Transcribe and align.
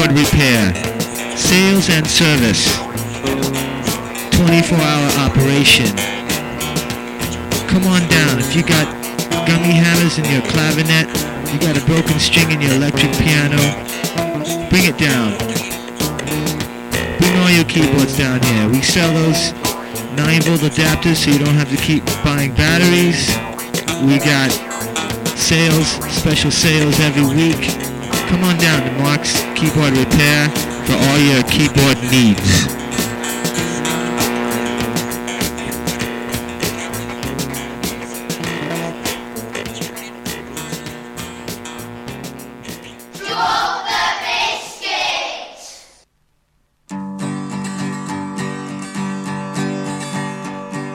keyboard 0.00 0.18
repair, 0.18 0.74
sales 1.36 1.90
and 1.90 2.06
service, 2.06 2.68
24-hour 4.32 5.28
operation. 5.28 5.94
Come 7.68 7.84
on 7.84 8.00
down. 8.08 8.38
If 8.38 8.56
you 8.56 8.62
got 8.62 8.86
gummy 9.46 9.74
hammers 9.74 10.18
in 10.18 10.24
your 10.24 10.42
clavinet, 10.42 11.06
you 11.52 11.60
got 11.60 11.76
a 11.76 11.84
broken 11.84 12.18
string 12.18 12.50
in 12.50 12.60
your 12.60 12.72
electric 12.72 13.12
piano, 13.18 13.60
bring 14.70 14.84
it 14.88 14.96
down. 14.96 15.36
Bring 17.18 17.36
all 17.38 17.50
your 17.50 17.64
keyboards 17.64 18.16
down 18.16 18.40
here. 18.42 18.68
We 18.68 18.80
sell 18.80 19.12
those 19.12 19.52
9 20.16 20.42
volt 20.42 20.60
adapters 20.60 21.16
so 21.16 21.30
you 21.30 21.38
don't 21.38 21.56
have 21.56 21.70
to 21.70 21.76
keep 21.76 22.04
buying 22.24 22.54
batteries. 22.54 23.28
We 24.02 24.18
got 24.18 24.50
sales, 25.36 25.88
special 26.14 26.50
sales 26.50 26.98
every 27.00 27.26
week. 27.36 27.89
Come 28.30 28.44
on 28.44 28.56
down 28.58 28.80
to 28.84 29.02
Mark's 29.02 29.42
Keyboard 29.56 29.92
Repair 29.96 30.48
for 30.86 30.94
all 30.94 31.18
your 31.18 31.42
keyboard 31.50 31.98
needs. 32.12 32.68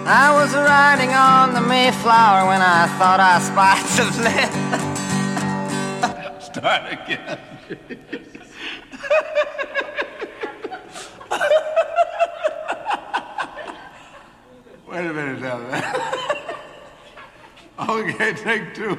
I 0.08 0.32
was 0.32 0.54
riding 0.54 1.10
on 1.10 1.54
the 1.54 1.60
Mayflower 1.60 2.48
when 2.48 2.62
I 2.62 2.88
thought 2.98 3.20
I 3.20 3.40
spied 3.40 3.86
some 3.88 4.24
land. 4.24 4.85
Start 6.66 6.94
again. 6.94 7.38
Wait 14.90 15.06
a 15.06 15.14
minute 15.14 15.42
now, 15.42 15.58
okay, 17.92 18.34
take 18.34 18.74
two. 18.74 18.98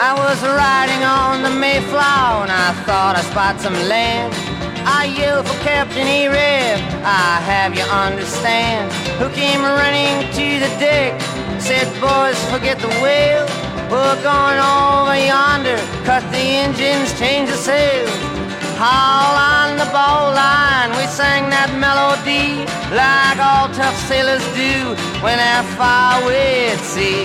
I 0.00 0.12
was 0.18 0.42
riding 0.42 1.04
on 1.04 1.44
the 1.44 1.50
Mayflower 1.50 2.42
and 2.42 2.50
I 2.50 2.72
thought 2.82 3.14
I 3.14 3.22
spied 3.30 3.60
some 3.60 3.74
land. 3.88 4.34
I 4.84 5.04
yelled 5.04 5.46
for 5.46 5.54
Captain 5.62 6.08
Arab, 6.08 6.80
I 7.04 7.40
have 7.46 7.76
you 7.76 7.84
understand. 7.84 8.92
Who 9.22 9.28
came 9.36 9.62
running 9.62 10.28
to 10.32 10.58
the 10.58 10.70
deck, 10.80 11.20
said, 11.60 11.86
boys, 12.00 12.42
forget 12.50 12.80
the 12.80 12.88
whale. 13.00 13.53
We're 13.90 14.18
going 14.22 14.58
over 14.58 15.16
yonder, 15.16 15.76
cut 16.04 16.24
the 16.32 16.44
engines, 16.64 17.12
change 17.18 17.50
the 17.50 17.56
sails. 17.56 18.10
Haul 18.80 19.36
on 19.36 19.76
the 19.76 19.84
bow 19.92 20.32
line, 20.34 20.90
we 20.98 21.06
sang 21.06 21.48
that 21.50 21.70
melody 21.78 22.64
like 22.90 23.38
all 23.38 23.68
tough 23.72 23.96
sailors 24.08 24.42
do 24.56 24.96
when 25.22 25.38
they're 25.38 25.68
far 25.76 26.22
away 26.22 26.72
at 26.72 26.80
sea. 26.80 27.24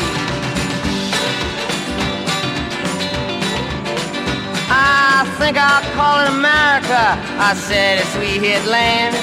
I 4.69 5.25
think 5.39 5.57
I'll 5.57 5.83
call 5.95 6.23
it 6.23 6.29
America. 6.29 7.17
I 7.39 7.55
said 7.55 7.99
as 7.99 8.11
we 8.19 8.37
hit 8.37 8.63
land. 8.65 9.15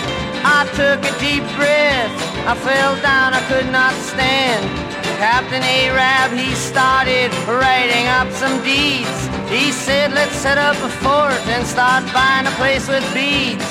I 0.45 0.65
took 0.79 0.99
a 1.05 1.13
deep 1.19 1.45
breath. 1.55 2.13
I 2.47 2.55
fell 2.55 2.95
down, 3.03 3.35
I 3.35 3.43
could 3.49 3.71
not 3.71 3.95
stand. 3.95 4.86
Captain 5.17 5.63
Arab, 5.63 6.37
he 6.37 6.55
started 6.55 7.33
writing 7.49 8.07
up 8.07 8.31
some 8.33 8.63
deeds. 8.63 9.17
He 9.49 9.73
said, 9.73 10.13
let's 10.13 10.37
set 10.37 10.59
up 10.59 10.77
a 10.85 10.91
fort 11.01 11.41
and 11.49 11.67
start 11.67 12.05
buying 12.13 12.47
a 12.47 12.51
place 12.61 12.87
with 12.87 13.03
beads. 13.15 13.65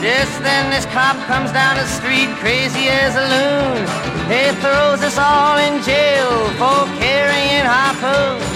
Just 0.00 0.40
then 0.40 0.70
this 0.70 0.86
cop 0.86 1.16
comes 1.26 1.52
down 1.52 1.76
the 1.76 1.84
street 1.84 2.30
crazy 2.40 2.88
as 2.88 3.12
a 3.20 3.26
loon. 3.36 3.84
He 4.32 4.48
throws 4.64 5.02
us 5.04 5.18
all 5.18 5.58
in 5.58 5.82
jail 5.82 6.32
for 6.56 6.88
carrying 6.96 7.68
harpoons. 7.68 8.48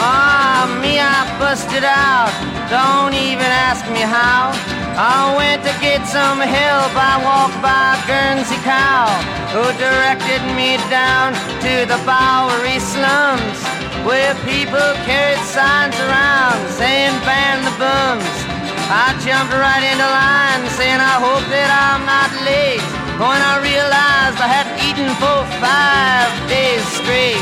Ah, 0.00 0.64
me, 0.80 0.98
I 0.98 1.28
busted 1.38 1.84
out. 1.84 2.32
Don't 2.72 3.12
even 3.12 3.44
ask 3.44 3.84
me 3.92 4.00
how. 4.00 4.71
I 4.92 5.32
went 5.40 5.64
to 5.64 5.72
get 5.80 6.04
some 6.04 6.36
help. 6.36 6.92
I 6.92 7.16
walked 7.24 7.56
by 7.64 7.96
Guernsey 8.04 8.60
Cow, 8.60 9.08
who 9.48 9.64
directed 9.80 10.44
me 10.52 10.76
down 10.92 11.32
to 11.64 11.88
the 11.88 11.96
Bowery 12.04 12.76
slums, 12.76 13.56
where 14.04 14.36
people 14.44 14.84
carried 15.08 15.40
signs 15.48 15.96
around 15.96 16.60
saying 16.76 17.16
ban 17.24 17.64
the 17.64 17.72
bums. 17.80 18.28
I 18.92 19.16
jumped 19.24 19.56
right 19.56 19.80
into 19.80 20.04
line 20.04 20.68
saying 20.76 21.00
I 21.00 21.16
hope 21.24 21.46
that 21.48 21.72
I'm 21.72 22.04
not 22.04 22.28
late. 22.44 22.84
When 23.16 23.40
I 23.40 23.64
realized 23.64 24.36
I 24.44 24.48
had 24.60 24.68
eaten 24.76 25.08
for 25.16 25.40
five 25.56 26.28
days 26.52 26.84
straight. 27.00 27.40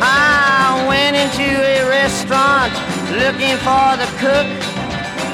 I 0.00 0.84
went 0.88 1.16
into 1.16 1.44
a 1.44 1.84
restaurant 1.88 2.93
looking 3.14 3.56
for 3.62 3.94
the 3.94 4.08
cook. 4.18 4.48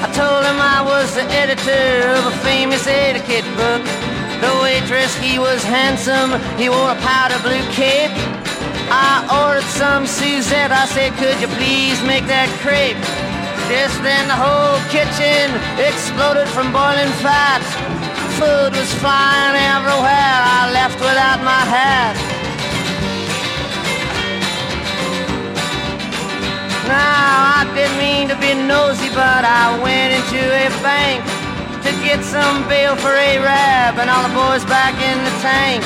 I 0.01 0.07
told 0.13 0.45
him 0.45 0.57
I 0.61 0.81
was 0.85 1.13
the 1.15 1.25
editor 1.33 2.13
of 2.17 2.29
a 2.29 2.35
famous 2.45 2.85
etiquette 2.85 3.45
book. 3.57 3.81
The 4.41 4.53
waitress, 4.61 5.13
he 5.17 5.37
was 5.37 5.63
handsome, 5.63 6.37
he 6.57 6.69
wore 6.69 6.93
a 6.93 6.99
powder 7.01 7.37
blue 7.41 7.61
cape. 7.73 8.13
I 8.93 9.25
ordered 9.29 9.65
some 9.65 10.05
Suzette, 10.05 10.71
I 10.71 10.85
said, 10.85 11.13
could 11.17 11.37
you 11.41 11.49
please 11.57 12.01
make 12.03 12.25
that 12.29 12.49
crepe? 12.61 12.97
Just 13.69 13.97
then 14.03 14.27
the 14.27 14.37
whole 14.37 14.77
kitchen 14.89 15.49
exploded 15.81 16.49
from 16.49 16.73
boiling 16.73 17.13
fat. 17.21 17.61
Food 18.37 18.73
was 18.77 18.91
flying 18.99 19.57
everywhere, 19.57 20.37
I 20.57 20.69
left 20.73 20.99
without 20.99 21.41
my 21.45 21.63
hat. 21.65 22.30
Now, 26.91 27.63
I 27.63 27.71
didn't 27.71 27.95
mean 27.95 28.27
to 28.27 28.35
be 28.35 28.51
nosy, 28.51 29.07
but 29.15 29.47
I 29.47 29.79
went 29.79 30.11
into 30.11 30.43
a 30.43 30.67
bank 30.83 31.23
to 31.87 31.91
get 32.03 32.19
some 32.19 32.67
bail 32.67 32.99
for 32.99 33.15
Arab 33.15 33.95
and 33.95 34.11
all 34.11 34.27
the 34.27 34.35
boys 34.35 34.67
back 34.67 34.91
in 34.99 35.17
the 35.23 35.31
tank. 35.39 35.79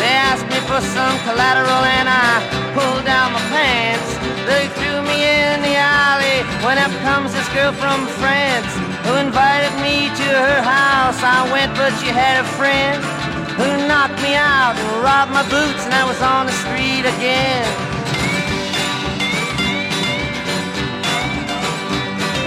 They 0.00 0.08
asked 0.08 0.48
me 0.48 0.56
for 0.64 0.80
some 0.80 1.16
collateral 1.28 1.84
and 2.00 2.08
I 2.08 2.40
pulled 2.72 3.04
down 3.04 3.36
my 3.36 3.44
pants. 3.52 4.08
They 4.48 4.72
threw 4.80 5.04
me 5.04 5.20
in 5.20 5.60
the 5.60 5.76
alley 5.76 6.40
when 6.64 6.80
up 6.80 6.96
comes 7.04 7.36
this 7.36 7.48
girl 7.52 7.76
from 7.76 8.08
France 8.16 8.72
who 9.04 9.20
invited 9.20 9.74
me 9.84 10.08
to 10.08 10.28
her 10.32 10.60
house. 10.64 11.20
I 11.20 11.44
went, 11.52 11.76
but 11.76 11.92
she 12.00 12.08
had 12.08 12.40
a 12.40 12.48
friend 12.56 13.04
who 13.60 13.68
knocked 13.84 14.16
me 14.24 14.32
out 14.32 14.80
and 14.80 14.88
robbed 15.04 15.32
my 15.32 15.44
boots, 15.52 15.84
and 15.84 15.92
I 15.92 16.08
was 16.08 16.22
on 16.24 16.46
the 16.46 16.56
street 16.64 17.04
again. 17.04 17.87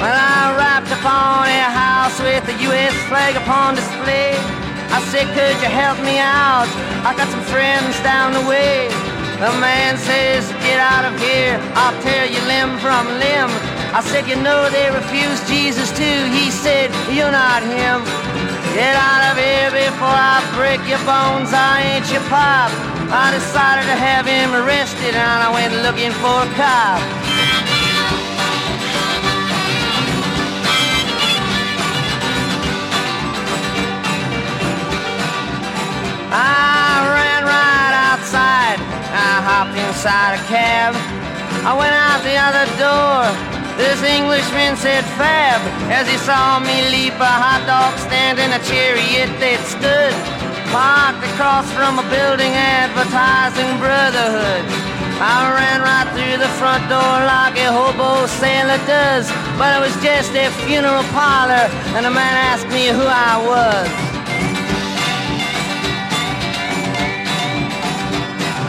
Well, 0.02 0.18
I 0.18 0.58
rapped 0.58 0.90
upon 0.90 1.46
a 1.46 1.70
house 1.70 2.18
with 2.26 2.42
the 2.50 2.58
U.S. 2.74 2.90
flag 3.06 3.38
upon 3.38 3.78
display. 3.78 4.34
I 4.90 4.98
said, 5.14 5.30
could 5.38 5.54
you 5.62 5.70
help 5.70 6.02
me 6.02 6.18
out? 6.18 6.66
I 7.06 7.14
got 7.14 7.30
some 7.30 7.46
friends 7.54 7.94
down 8.02 8.34
the 8.34 8.42
way. 8.50 8.90
The 9.38 9.54
man 9.62 10.02
says, 10.02 10.50
get 10.66 10.82
out 10.82 11.06
of 11.06 11.14
here. 11.22 11.62
I'll 11.78 11.94
tear 12.02 12.26
you 12.26 12.42
limb 12.50 12.82
from 12.82 13.06
limb. 13.22 13.54
I 13.94 14.02
said, 14.02 14.26
you 14.26 14.42
know 14.42 14.74
they 14.74 14.90
refused 14.90 15.46
Jesus 15.46 15.94
too. 15.94 16.20
He 16.34 16.50
said, 16.50 16.90
you're 17.14 17.30
not 17.30 17.62
him. 17.62 18.02
Get 18.74 18.98
out 18.98 19.22
of 19.30 19.38
here 19.38 19.70
before 19.70 20.18
I 20.18 20.42
break 20.58 20.82
your 20.90 21.04
bones. 21.06 21.54
I 21.54 22.02
ain't 22.02 22.10
your 22.10 22.26
pop. 22.26 22.74
I 23.14 23.30
decided 23.38 23.86
to 23.86 23.94
have 23.94 24.26
him 24.26 24.58
arrested 24.58 25.14
and 25.14 25.40
I 25.46 25.54
went 25.54 25.78
looking 25.86 26.10
for 26.18 26.42
a 26.42 26.50
cop. 26.58 27.21
I 36.32 37.04
ran 37.12 37.44
right 37.44 37.96
outside. 38.08 38.80
I 39.12 39.44
hopped 39.44 39.76
inside 39.76 40.40
a 40.40 40.44
cab. 40.48 40.96
I 41.68 41.76
went 41.76 41.92
out 41.92 42.24
the 42.24 42.40
other 42.40 42.66
door. 42.80 43.28
This 43.76 44.00
Englishman 44.00 44.80
said 44.80 45.04
fab 45.20 45.60
as 45.92 46.08
he 46.08 46.16
saw 46.16 46.60
me 46.60 46.88
leap 46.88 47.20
a 47.20 47.36
hot 47.36 47.68
dog 47.68 48.00
stand 48.00 48.40
in 48.40 48.52
a 48.56 48.62
chariot 48.64 49.28
that 49.44 49.60
stood 49.68 50.16
parked 50.72 51.20
across 51.36 51.68
from 51.76 52.00
a 52.00 52.06
building 52.08 52.56
advertising 52.56 53.76
brotherhood. 53.84 54.64
I 55.20 55.52
ran 55.52 55.84
right 55.84 56.08
through 56.16 56.40
the 56.40 56.52
front 56.56 56.88
door 56.88 57.16
like 57.28 57.60
a 57.60 57.68
hobo 57.76 58.26
sailor 58.40 58.80
does, 58.88 59.28
but 59.60 59.76
it 59.76 59.82
was 59.84 59.96
just 60.00 60.32
a 60.32 60.48
funeral 60.64 61.04
parlor, 61.12 61.68
and 61.92 62.08
the 62.08 62.12
man 62.12 62.36
asked 62.56 62.72
me 62.72 62.88
who 62.88 63.04
I 63.04 63.36
was. 63.44 64.11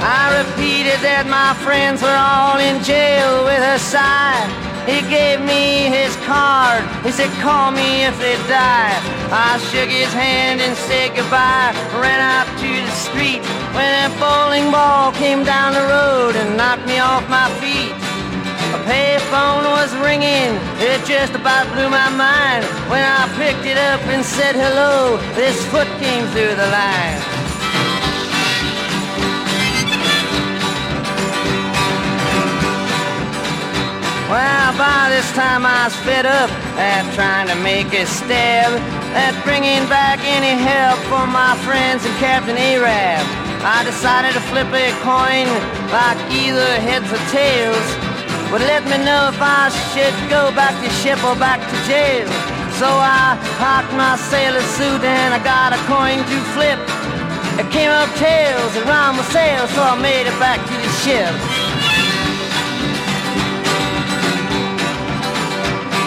I 0.02 0.42
repeated 0.42 0.98
that 1.06 1.30
my 1.30 1.54
friends 1.62 2.02
were 2.02 2.10
all 2.10 2.58
in 2.58 2.82
jail 2.82 3.46
with 3.46 3.62
a 3.62 3.78
sigh. 3.78 4.34
He 4.82 4.98
gave 5.06 5.38
me 5.38 5.86
his 5.94 6.10
card. 6.26 6.82
He 7.06 7.14
said, 7.14 7.30
call 7.38 7.70
me 7.70 8.02
if 8.02 8.18
they 8.18 8.34
die. 8.50 8.98
I 9.30 9.62
shook 9.70 9.86
his 9.86 10.10
hand 10.10 10.58
and 10.58 10.74
said 10.74 11.14
goodbye. 11.14 11.70
Ran 12.02 12.18
out 12.18 12.50
to 12.58 12.66
the 12.66 12.96
street 12.98 13.46
when 13.78 13.86
a 13.86 14.10
bowling 14.18 14.74
ball 14.74 15.14
came 15.14 15.46
down 15.46 15.78
the 15.78 15.86
road 15.86 16.34
and 16.34 16.58
knocked 16.58 16.82
me 16.90 16.98
off 16.98 17.22
my 17.30 17.46
feet. 17.62 17.94
A 18.74 18.82
payphone 18.82 19.70
was 19.70 19.94
ringing. 20.02 20.50
It 20.82 20.98
just 21.06 21.38
about 21.38 21.70
blew 21.78 21.86
my 21.86 22.10
mind. 22.10 22.66
When 22.90 23.06
I 23.06 23.30
picked 23.38 23.70
it 23.70 23.78
up 23.78 24.02
and 24.10 24.26
said 24.26 24.58
hello, 24.58 25.22
this 25.38 25.62
foot 25.70 25.86
came 26.02 26.26
through 26.34 26.58
the 26.58 26.66
line. 26.74 27.41
Well, 34.32 34.72
by 34.80 35.12
this 35.12 35.28
time 35.36 35.68
I 35.68 35.92
was 35.92 35.96
fed 36.08 36.24
up 36.24 36.48
at 36.80 37.04
trying 37.12 37.52
to 37.52 37.58
make 37.60 37.92
a 37.92 38.08
stab 38.08 38.72
at 39.12 39.36
bringing 39.44 39.84
back 39.92 40.24
any 40.24 40.56
help 40.56 40.96
for 41.12 41.28
my 41.28 41.52
friends 41.68 42.00
and 42.08 42.16
Captain 42.16 42.56
Arab. 42.56 43.20
I 43.60 43.84
decided 43.84 44.32
to 44.32 44.40
flip 44.48 44.72
a 44.72 44.88
coin 45.04 45.44
like 45.92 46.16
either 46.32 46.64
heads 46.80 47.12
or 47.12 47.20
tails. 47.28 47.84
Would 48.48 48.64
let 48.64 48.88
me 48.88 48.96
know 49.04 49.28
if 49.28 49.36
I 49.36 49.68
should 49.92 50.16
go 50.32 50.48
back 50.56 50.80
to 50.80 50.88
ship 51.04 51.20
or 51.28 51.36
back 51.36 51.60
to 51.60 51.76
jail. 51.84 52.24
So 52.80 52.88
I 52.88 53.36
hocked 53.60 53.92
my 54.00 54.16
sailor 54.16 54.64
suit 54.80 55.04
and 55.04 55.36
I 55.36 55.44
got 55.44 55.76
a 55.76 55.80
coin 55.84 56.24
to 56.24 56.36
flip. 56.56 56.80
It 57.60 57.68
came 57.68 57.92
up 57.92 58.08
tails 58.16 58.72
and 58.80 58.88
round 58.88 59.20
my 59.20 59.28
sails, 59.28 59.68
so 59.76 59.84
I 59.84 59.92
made 60.00 60.24
it 60.24 60.38
back 60.40 60.56
to 60.56 60.72
the 60.72 60.92
ship. 61.04 61.71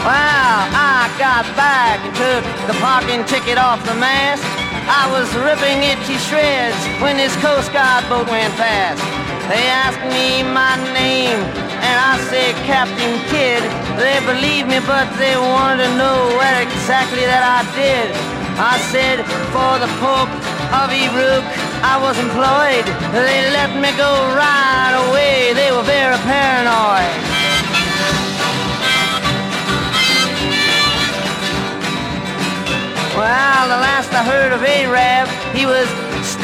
Well, 0.06 0.62
I 0.70 1.10
got 1.18 1.50
back 1.58 1.98
and 2.06 2.14
took 2.14 2.46
the 2.70 2.78
parking 2.78 3.26
ticket 3.26 3.58
off 3.58 3.82
the 3.90 3.98
mast. 3.98 4.46
I 4.86 5.10
was 5.10 5.26
ripping 5.34 5.82
it 5.82 5.98
to 6.06 6.14
shreds 6.30 6.78
when 7.02 7.18
this 7.18 7.34
Coast 7.42 7.74
Guard 7.74 8.06
boat 8.06 8.30
went 8.30 8.54
past. 8.54 9.02
They 9.50 9.66
asked 9.66 10.06
me 10.14 10.46
my 10.46 10.78
name, 10.94 11.42
and 11.82 11.98
I 11.98 12.22
said 12.30 12.54
Captain 12.70 13.18
Kidd. 13.34 13.66
They 13.98 14.22
believed 14.30 14.70
me, 14.70 14.78
but 14.86 15.10
they 15.18 15.34
wanted 15.42 15.90
to 15.90 15.92
know 15.98 16.38
what 16.38 16.54
exactly 16.62 17.26
that 17.26 17.42
I 17.42 17.66
did. 17.74 18.14
I 18.62 18.78
said, 18.94 19.26
for 19.50 19.74
the 19.82 19.90
Pope 19.98 20.30
of 20.70 20.94
Erook, 20.94 21.46
I 21.82 21.98
was 21.98 22.14
employed. 22.22 22.86
They 23.10 23.50
let 23.58 23.74
me 23.74 23.90
go 23.98 24.14
right 24.38 24.94
away. 25.10 25.45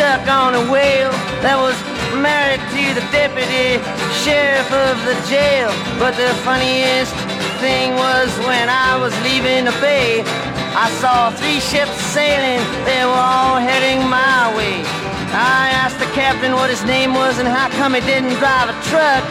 Stuck 0.01 0.27
on 0.33 0.57
a 0.57 0.63
whale 0.73 1.13
that 1.45 1.53
was 1.61 1.77
married 2.25 2.57
to 2.73 2.83
the 2.97 3.05
deputy 3.13 3.77
sheriff 4.25 4.65
of 4.73 4.97
the 5.05 5.13
jail. 5.29 5.69
But 6.01 6.17
the 6.17 6.33
funniest 6.41 7.13
thing 7.61 7.93
was 7.93 8.33
when 8.49 8.65
I 8.65 8.97
was 8.97 9.13
leaving 9.21 9.69
the 9.69 9.77
bay, 9.77 10.25
I 10.73 10.89
saw 10.97 11.29
three 11.29 11.61
ships 11.61 11.93
sailing, 12.09 12.65
they 12.81 13.05
were 13.05 13.13
all 13.13 13.61
heading 13.61 14.01
my 14.09 14.49
way. 14.57 14.81
I 15.37 15.69
asked 15.69 16.01
the 16.01 16.09
captain 16.17 16.57
what 16.57 16.73
his 16.73 16.81
name 16.81 17.13
was 17.13 17.37
and 17.37 17.45
how 17.45 17.69
come 17.77 17.93
he 17.93 18.01
didn't 18.01 18.41
drive 18.41 18.73
a 18.73 18.77
truck. 18.89 19.21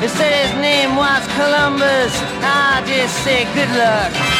He 0.00 0.08
said 0.08 0.32
his 0.48 0.56
name 0.64 0.96
was 0.96 1.20
Columbus. 1.36 2.16
I 2.40 2.80
just 2.88 3.12
said 3.20 3.44
good 3.52 3.68
luck. 3.76 4.35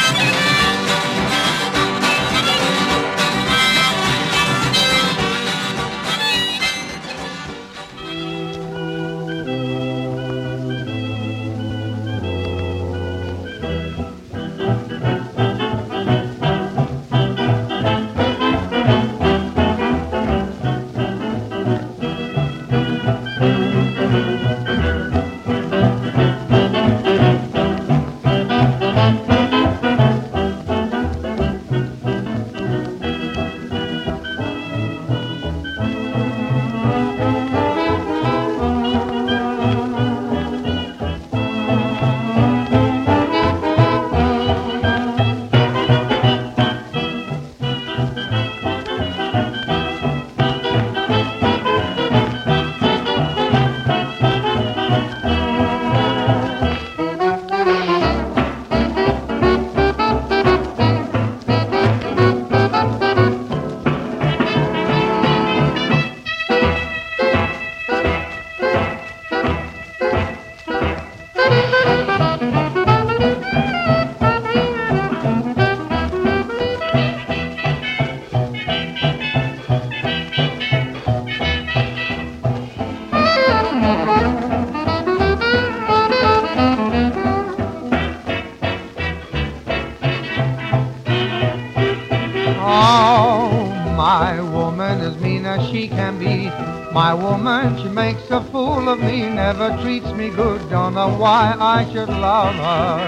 My 96.96 97.12
woman, 97.12 97.76
she 97.76 97.88
makes 97.91 98.31
a 98.31 98.41
fool 98.44 98.88
of 98.88 98.98
me, 98.98 99.29
never 99.29 99.69
treats 99.82 100.10
me 100.12 100.31
good. 100.31 100.67
Don't 100.70 100.94
know 100.94 101.15
why 101.15 101.55
I 101.60 101.84
should 101.93 102.08
love 102.08 102.55
her. 102.55 103.00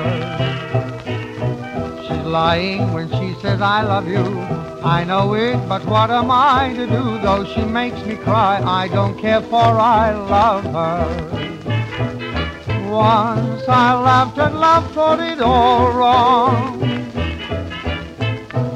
She's 2.02 2.26
lying 2.26 2.92
when 2.92 3.09
she 3.09 3.33
says 3.40 3.62
I 3.62 3.80
love 3.80 4.07
you. 4.07 4.26
I 4.85 5.04
know 5.04 5.33
it, 5.33 5.57
but 5.66 5.87
what 5.87 6.11
am 6.11 6.30
I 6.30 6.75
to 6.76 6.87
do? 6.87 7.18
Though 7.23 7.47
she 7.47 7.62
makes 7.62 8.04
me 8.04 8.16
cry, 8.16 8.61
I 8.62 8.88
don't 8.88 9.18
care 9.18 9.40
for 9.40 9.57
I 9.57 10.12
love 10.12 10.64
her. 10.64 11.07
Once 12.90 13.66
I 13.66 13.95
laughed 13.95 14.37
at 14.37 14.54
love, 14.54 14.92
thought 14.92 15.21
it 15.21 15.40
all 15.40 15.90
wrong. 15.92 16.78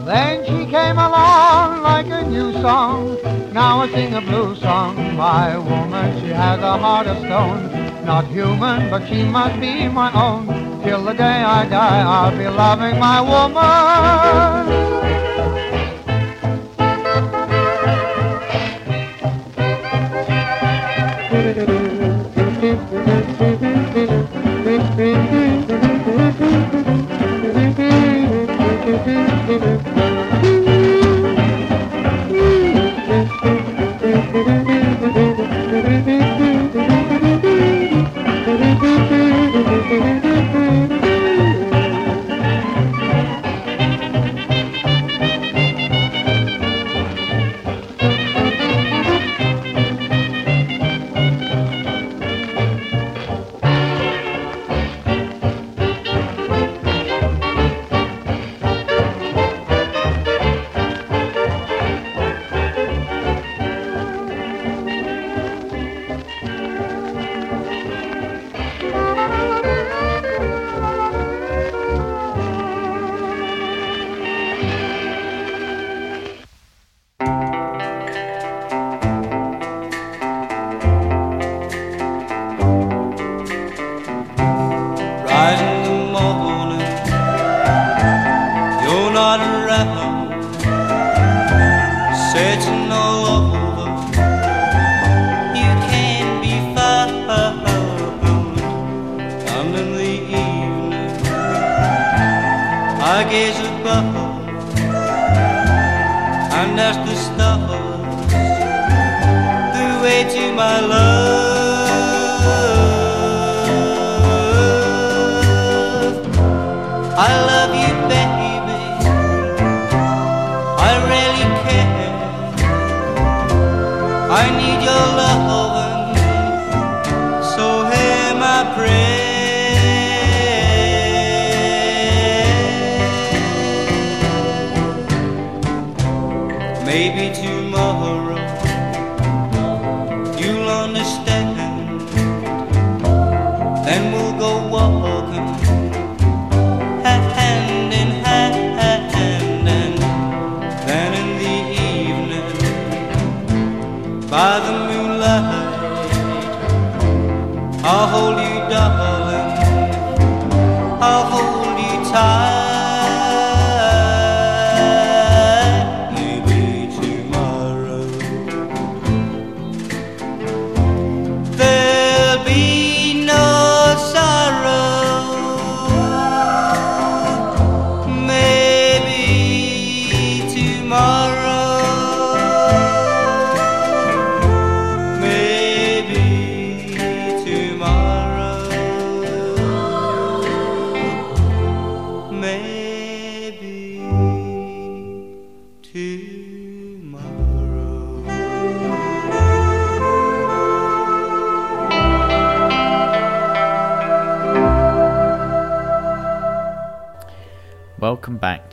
Then 0.07 0.43
she 0.47 0.65
came 0.71 0.97
along 0.97 1.83
like 1.83 2.07
a 2.07 2.23
new 2.27 2.55
song. 2.63 3.19
Now 3.53 3.81
I 3.81 3.89
sing 3.91 4.15
a 4.15 4.21
blue 4.23 4.57
song. 4.57 5.02
My 5.17 5.59
woman, 5.59 6.21
she 6.21 6.29
has 6.29 6.61
a 6.61 6.79
heart 6.79 7.07
of 7.07 7.19
stone. 7.19 8.05
Not 8.05 8.27
human, 8.27 8.91
but 8.91 9.07
she 9.09 9.23
must 9.25 9.61
be 9.61 9.89
my 9.89 10.11
own. 10.13 10.47
Till 10.83 11.05
the 11.05 11.13
day 11.13 11.43
I 11.45 11.65
die, 11.67 12.03
I'll 12.03 12.37
be 12.37 12.49
loving 12.49 12.99
my 12.99 13.21
woman. 13.21 14.82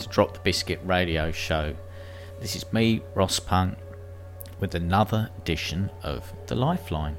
Drop 0.10 0.34
the 0.34 0.40
Biscuit 0.40 0.80
Radio 0.84 1.32
Show. 1.32 1.76
This 2.42 2.56
is 2.56 2.74
me, 2.74 3.02
Ross 3.14 3.40
Punk, 3.40 3.78
with 4.60 4.74
another 4.74 5.30
edition 5.38 5.92
of 6.02 6.34
The 6.48 6.56
Lifeline. 6.56 7.16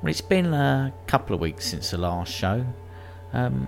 Well, 0.00 0.10
it's 0.10 0.20
been 0.20 0.54
a 0.54 0.94
couple 1.08 1.34
of 1.34 1.40
weeks 1.40 1.66
since 1.66 1.90
the 1.90 1.98
last 1.98 2.32
show. 2.32 2.64
Um, 3.32 3.66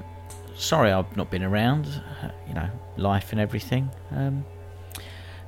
sorry 0.55 0.93
I've 0.93 1.17
not 1.17 1.29
been 1.29 1.43
around, 1.43 1.87
uh, 2.23 2.31
you 2.47 2.55
know, 2.55 2.71
life 2.97 3.33
and 3.33 3.41
everything. 3.41 3.91
Um, 4.13 4.45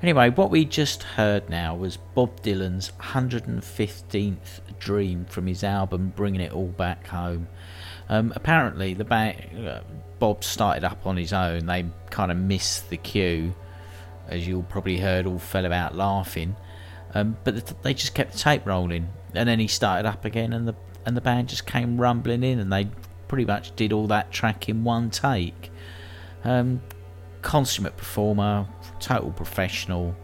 anyway, 0.03 0.31
what 0.31 0.51
we 0.51 0.65
just 0.65 1.05
heard 1.05 1.49
now 1.49 1.77
was 1.77 1.97
Bob 1.97 2.43
Dylan's 2.43 2.91
115th 2.99 4.61
Dream 4.81 5.25
from 5.27 5.47
his 5.47 5.62
album 5.62 6.12
Bringing 6.17 6.41
It 6.41 6.53
All 6.53 6.67
Back 6.67 7.07
Home. 7.07 7.47
Um, 8.09 8.33
apparently, 8.35 8.93
the 8.93 9.05
band, 9.05 9.69
uh, 9.69 9.83
Bob 10.23 10.45
started 10.45 10.85
up 10.85 11.05
on 11.05 11.17
his 11.17 11.33
own. 11.33 11.67
They 11.67 11.85
kind 12.11 12.31
of 12.31 12.38
missed 12.38 12.91
the 12.91 12.97
cue, 12.97 13.57
as 14.29 14.47
you'll 14.47 14.62
probably 14.62 14.99
heard, 14.99 15.26
all 15.26 15.41
fell 15.41 15.67
about 15.67 15.97
laughing. 15.97 16.55
Um, 17.12 17.37
but 17.43 17.57
the, 17.57 17.75
they 17.83 17.93
just 17.93 18.14
kept 18.14 18.31
the 18.31 18.38
tape 18.38 18.64
rolling, 18.64 19.09
and 19.35 19.49
then 19.49 19.59
he 19.59 19.67
started 19.67 20.09
up 20.09 20.25
again, 20.25 20.52
and 20.52 20.69
the 20.69 20.76
and 21.05 21.17
the 21.17 21.21
band 21.21 21.49
just 21.49 21.67
came 21.67 22.00
rumbling 22.00 22.45
in, 22.45 22.61
and 22.61 22.73
they 22.73 22.87
pretty 23.26 23.45
much 23.45 23.75
did 23.75 23.93
all 23.93 24.07
that 24.07 24.31
track 24.31 24.69
in 24.69 24.85
one 24.85 25.11
take. 25.11 25.73
Um, 26.45 26.83
consummate 27.41 27.97
performer, 27.97 28.69
total 29.00 29.33
professional. 29.33 30.14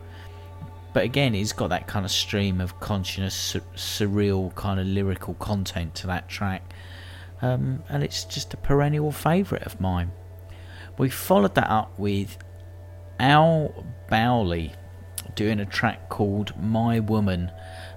But 0.93 1.03
again, 1.03 1.35
he's 1.35 1.53
got 1.53 1.71
that 1.71 1.89
kind 1.89 2.05
of 2.05 2.13
stream 2.13 2.61
of 2.61 2.79
conscious, 2.79 3.35
sur- 3.35 3.63
surreal 3.75 4.55
kind 4.55 4.79
of 4.79 4.87
lyrical 4.87 5.35
content 5.35 5.97
to 5.97 6.07
that 6.07 6.29
track 6.29 6.73
um, 7.43 7.83
and 7.89 8.03
it's 8.03 8.25
just 8.25 8.55
a 8.55 8.57
perennial 8.57 9.13
favourite 9.13 9.65
of 9.65 9.81
mine. 9.81 10.13
We 10.97 11.09
followed 11.09 11.55
that 11.55 11.71
up 11.71 11.99
with 11.99 12.39
Al 13.21 13.85
Bowlly 14.11 14.73
doing 15.35 15.61
a 15.61 15.67
track 15.67 16.09
called 16.09 16.53
My 16.61 16.99
Woman. 17.01 17.53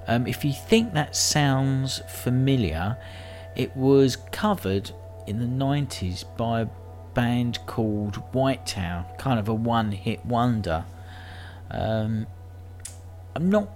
Um, 0.07 0.27
if 0.27 0.43
you 0.45 0.53
think 0.53 0.93
that 0.93 1.15
sounds 1.15 2.01
familiar, 2.07 2.98
it 3.55 3.75
was 3.75 4.17
covered 4.31 4.91
in 5.27 5.39
the 5.39 5.45
90s 5.65 6.25
by 6.38 6.62
a 6.62 6.67
band 7.13 7.60
called 7.65 8.17
White 8.33 8.65
Town, 8.65 9.05
kind 9.17 9.39
of 9.39 9.48
a 9.50 9.53
one 9.53 9.91
hit 9.91 10.25
wonder. 10.25 10.86
Um, 11.69 12.27
I'm 13.36 13.50
not. 13.50 13.69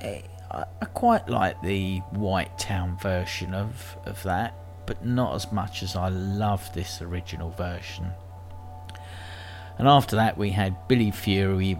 eh, 0.00 0.22
I 0.50 0.64
I 0.80 0.84
quite 0.86 1.28
like 1.28 1.60
the 1.62 1.98
White 2.10 2.58
Town 2.58 2.96
version 2.98 3.54
of, 3.54 3.96
of 4.04 4.22
that, 4.24 4.54
but 4.90 5.06
not 5.06 5.36
as 5.36 5.52
much 5.52 5.84
as 5.84 5.94
I 5.94 6.08
love 6.08 6.74
this 6.74 7.00
original 7.00 7.50
version. 7.50 8.10
And 9.78 9.86
after 9.86 10.16
that, 10.16 10.36
we 10.36 10.50
had 10.50 10.88
Billy 10.88 11.12
Fury, 11.12 11.78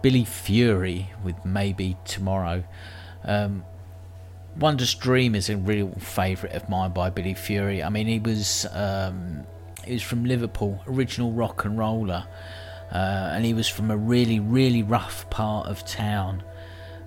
Billy 0.00 0.24
Fury 0.24 1.10
with 1.22 1.44
Maybe 1.44 1.98
Tomorrow. 2.06 2.64
Um, 3.22 3.66
Wondrous 4.56 4.94
Dream 4.94 5.34
is 5.34 5.50
a 5.50 5.58
real 5.58 5.90
favourite 5.98 6.56
of 6.56 6.70
mine 6.70 6.92
by 6.92 7.10
Billy 7.10 7.34
Fury. 7.34 7.82
I 7.82 7.90
mean, 7.90 8.06
he 8.06 8.18
was 8.18 8.64
um, 8.72 9.46
he 9.84 9.92
was 9.92 10.02
from 10.02 10.24
Liverpool, 10.24 10.82
original 10.86 11.32
rock 11.32 11.66
and 11.66 11.76
roller, 11.76 12.26
uh, 12.90 13.32
and 13.34 13.44
he 13.44 13.52
was 13.52 13.68
from 13.68 13.90
a 13.90 13.96
really, 13.98 14.40
really 14.40 14.82
rough 14.82 15.28
part 15.28 15.66
of 15.66 15.84
town. 15.84 16.42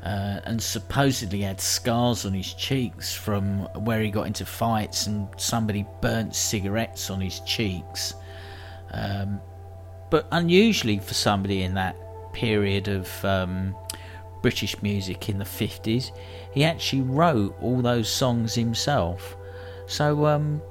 Uh, 0.04 0.40
and 0.46 0.60
supposedly 0.60 1.42
had 1.42 1.62
scars 1.62 2.26
on 2.26 2.34
his 2.34 2.56
cheeks 2.56 3.14
from 3.14 3.60
where 3.86 4.02
he 4.02 4.10
got 4.10 4.26
into 4.26 4.44
fights 4.44 5.06
and 5.06 5.28
somebody 5.38 5.86
burnt 6.02 6.36
cigarettes 6.36 7.12
on 7.12 7.22
his 7.22 7.40
cheeks. 7.42 8.16
Um, 8.94 9.40
but 10.10 10.28
unusually 10.32 10.98
for 10.98 11.14
somebody 11.14 11.62
in 11.62 11.76
that 11.76 11.96
period 12.34 12.88
of 12.88 13.24
um, 13.24 13.76
British 14.42 14.82
music 14.82 15.30
in 15.30 15.38
the 15.38 15.46
50s, 15.46 16.12
he 16.52 16.64
actually 16.64 17.04
wrote 17.04 17.56
all 17.62 17.82
those 17.82 18.10
songs 18.10 18.56
himself. 18.56 19.38
So, 19.86 20.26
um, 20.26 20.62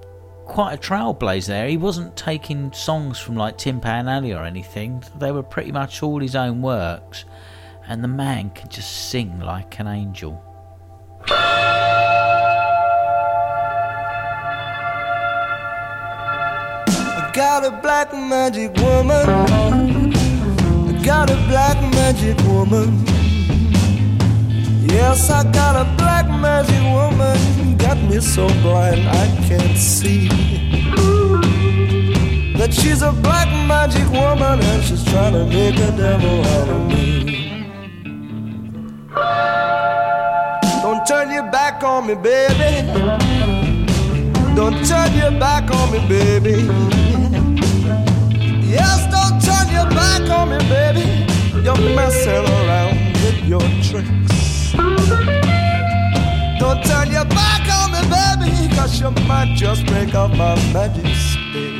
quite 0.50 0.74
a 0.74 0.76
trailblazer 0.76 1.46
there. 1.46 1.68
He 1.68 1.76
wasn't 1.76 2.16
taking 2.16 2.72
songs 2.72 3.20
from 3.20 3.36
like 3.36 3.56
Tin 3.56 3.80
Pan 3.80 4.08
Alley 4.08 4.32
or 4.32 4.42
anything, 4.42 5.02
they 5.18 5.30
were 5.30 5.44
pretty 5.44 5.70
much 5.70 6.02
all 6.02 6.18
his 6.18 6.34
own 6.34 6.60
works 6.60 7.24
and 7.90 8.02
the 8.04 8.08
man 8.08 8.50
can 8.50 8.68
just 8.68 9.10
sing 9.10 9.40
like 9.40 9.80
an 9.80 9.88
angel. 9.88 10.40
I 11.26 11.32
got 17.34 17.64
a 17.64 17.72
black 17.82 18.12
magic 18.12 18.76
woman. 18.76 19.28
I 19.28 21.02
got 21.04 21.30
a 21.30 21.36
black 21.48 21.78
magic 21.92 22.38
woman. 22.46 23.04
Yes, 24.86 25.28
I 25.28 25.42
got 25.50 25.74
a 25.74 25.84
black 25.96 26.28
magic 26.28 26.82
woman. 26.94 27.76
Got 27.76 27.98
me 28.08 28.20
so 28.20 28.46
blind 28.62 29.00
I 29.08 29.26
can't 29.48 29.76
see. 29.76 30.28
That 32.56 32.72
she's 32.72 33.02
a 33.02 33.10
black 33.10 33.48
magic 33.66 34.08
woman 34.12 34.60
and 34.60 34.84
she's 34.84 35.02
trying 35.06 35.32
to 35.32 35.44
make 35.44 35.74
a 35.74 35.90
devil 35.96 36.44
out 36.44 36.68
of 36.68 36.86
me. 36.86 37.19
On 42.00 42.06
me, 42.06 42.14
baby. 42.14 42.86
Don't 44.54 44.84
turn 44.86 45.12
your 45.14 45.32
back 45.38 45.70
on 45.70 45.92
me, 45.92 45.98
baby. 46.08 46.62
Yes, 48.66 49.00
don't 49.10 49.40
turn 49.42 49.68
your 49.72 49.88
back 49.90 50.28
on 50.30 50.50
me, 50.50 50.58
baby. 50.68 51.26
You're 51.62 51.94
messing 51.94 52.46
around 52.60 52.96
with 53.22 53.44
your 53.44 53.60
tricks. 53.82 54.72
Don't 56.58 56.82
turn 56.84 57.10
your 57.10 57.26
back 57.26 57.64
on 57.78 57.92
me, 57.92 58.00
baby, 58.16 58.74
cause 58.74 59.00
you 59.00 59.10
might 59.26 59.54
just 59.56 59.84
break 59.86 60.14
up 60.14 60.30
my 60.30 60.54
magic 60.72 61.06
stick. 61.14 61.79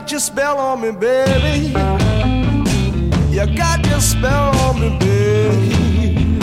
Got 0.00 0.10
your 0.10 0.20
spell 0.20 0.58
on 0.58 0.82
me, 0.82 0.90
baby. 0.90 1.68
You 3.30 3.46
got 3.56 3.86
your 3.86 4.00
spell 4.00 4.54
on 4.66 4.78
me, 4.78 4.90
baby. 4.98 6.38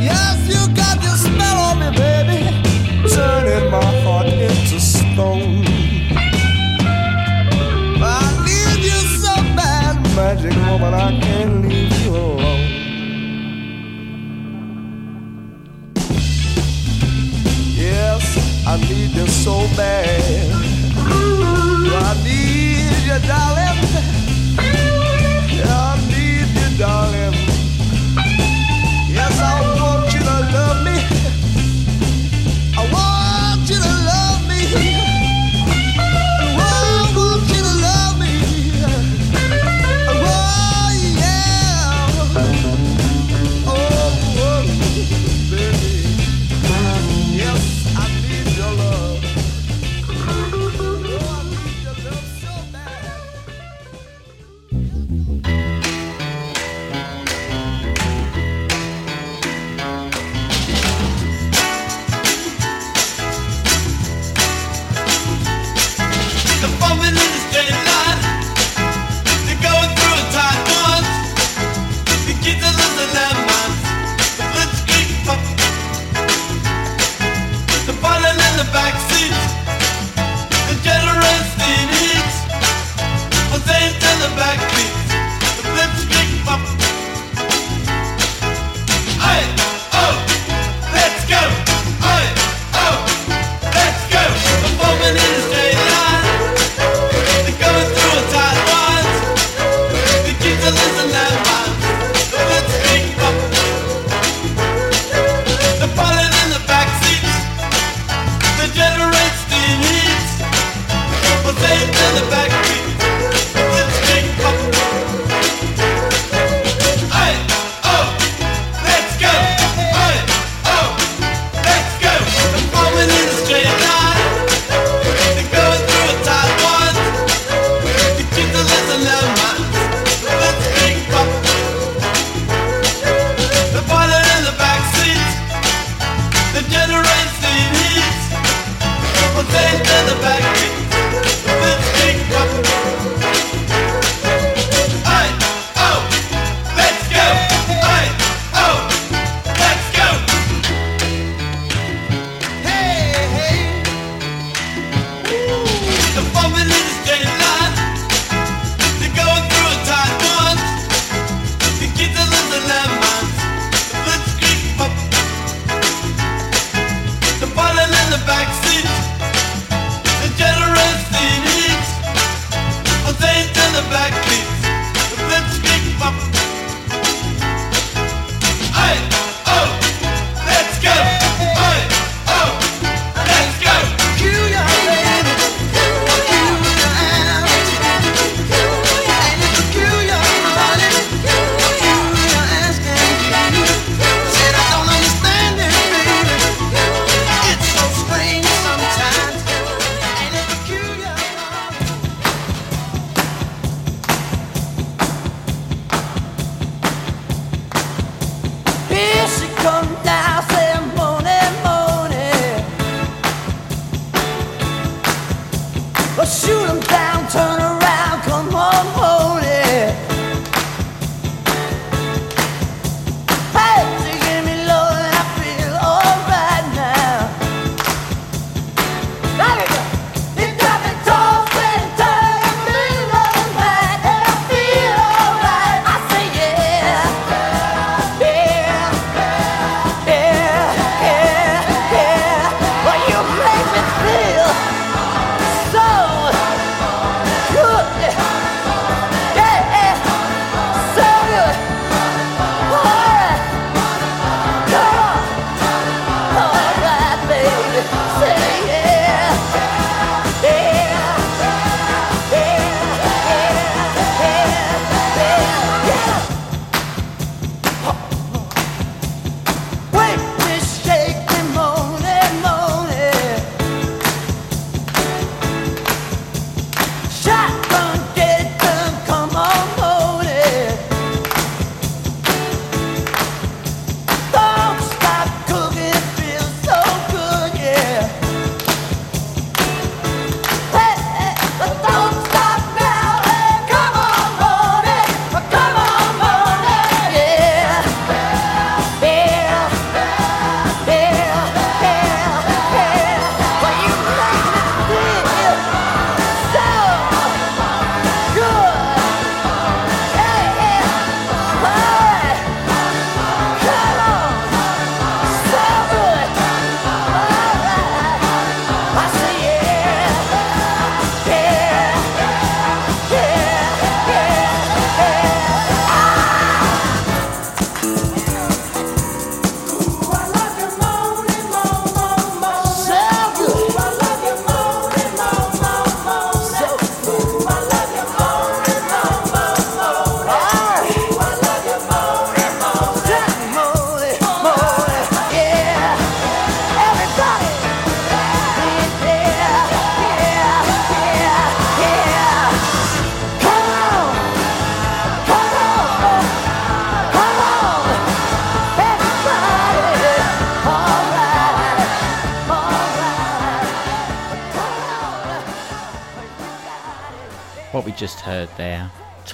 Yes, 0.00 0.48
you 0.48 0.74
got 0.74 0.96
your 1.02 1.16
spell 1.16 1.58
on 1.68 1.78
me, 1.78 1.90
baby. 1.94 2.40
Turning 3.10 3.70
my 3.70 3.84
heart 4.02 4.28
into 4.28 4.80
stone. 4.80 5.62
I 8.00 8.24
need 8.46 8.82
you 8.82 9.00
so 9.22 9.34
bad, 9.54 10.00
magic 10.16 10.56
woman. 10.70 10.94
I 10.94 11.20
can't 11.20 11.68
leave 11.68 12.00
you 12.00 12.16
alone. 12.16 12.64
Yes, 17.76 18.66
I 18.66 18.78
need 18.88 19.10
you 19.10 19.26
so 19.26 19.68
bad. 19.76 21.57
I 21.90 22.14
need 22.22 23.06
you, 23.06 23.18
darling. 23.26 24.17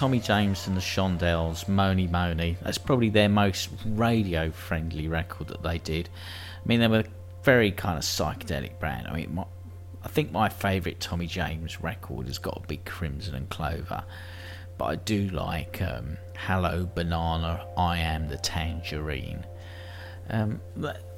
Tommy 0.05 0.21
James 0.21 0.67
and 0.67 0.77
the 0.77 0.83
Shondells, 0.83 1.67
Mony 1.67 2.07
Mony. 2.07 2.59
That's 2.61 2.77
probably 2.77 3.09
their 3.09 3.31
most 3.31 3.71
radio 3.87 4.51
friendly 4.51 5.09
record 5.09 5.49
that 5.49 5.63
they 5.63 5.79
did. 5.79 6.11
I 6.63 6.69
mean, 6.69 6.81
they 6.81 6.89
were 6.89 6.99
a 6.99 7.05
very 7.43 7.71
kind 7.71 7.97
of 7.97 8.05
psychedelic 8.05 8.79
band. 8.79 9.09
I 9.09 9.15
mean, 9.15 9.35
my, 9.35 9.47
I 10.03 10.09
think 10.09 10.31
my 10.31 10.51
favourite 10.51 11.01
Tommy 11.01 11.27
James 11.27 11.81
record 11.81 12.27
has 12.27 12.37
got 12.37 12.61
to 12.61 12.69
be 12.69 12.77
Crimson 12.77 13.35
and 13.35 13.49
Clover. 13.49 14.05
But 14.77 14.85
I 14.85 14.97
do 14.97 15.31
like 15.31 15.81
um, 15.81 16.19
Hello 16.37 16.85
Banana, 16.85 17.67
I 17.79 17.97
Am 17.97 18.29
the 18.29 18.37
Tangerine. 18.37 19.47
Um, 20.29 20.61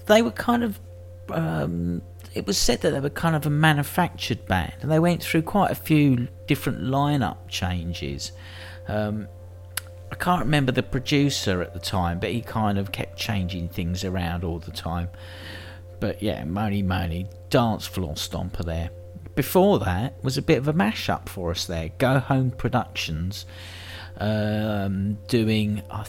they 0.07 0.22
were 0.22 0.31
kind 0.31 0.62
of 0.62 0.79
um, 1.31 2.03
it 2.35 2.46
was 2.46 2.57
said 2.57 2.83
that 2.83 2.90
they 2.90 3.01
were 3.01 3.11
kind 3.11 3.35
of 3.35 3.46
a 3.46 3.51
manufactured 3.51 4.46
band, 4.46 4.75
and 4.81 4.92
they 4.92 4.99
went 5.01 5.25
through 5.25 5.42
quite 5.42 5.70
a 5.70 5.75
few 5.75 6.29
different 6.46 6.83
lineup 6.83 7.49
changes. 7.49 8.31
Um, 8.88 9.29
I 10.11 10.14
can't 10.14 10.40
remember 10.40 10.72
the 10.72 10.83
producer 10.83 11.62
at 11.62 11.75
the 11.75 11.81
time, 11.81 12.20
but 12.20 12.31
he 12.31 12.40
kind 12.40 12.79
of 12.79 12.92
kept 12.92 13.18
changing 13.18 13.68
things 13.68 14.05
around 14.05 14.44
all 14.44 14.59
the 14.59 14.70
time. 14.70 15.09
But 16.01 16.22
yeah, 16.22 16.44
Mony 16.44 16.83
Mony, 16.83 17.29
dance 17.51 17.87
floor 17.87 18.14
stomper 18.14 18.64
there. 18.64 18.90
Before 19.35 19.79
that 19.81 20.22
was 20.22 20.38
a 20.38 20.42
bit 20.42 20.59
of 20.59 20.68
a 20.68 20.72
mashup 20.72 21.29
for 21.29 21.51
us 21.51 21.66
there. 21.66 21.90
Go 21.99 22.18
Home 22.20 22.51
Productions 22.51 23.46
um, 24.18 25.18
doing. 25.29 25.83
Uh, 25.90 26.05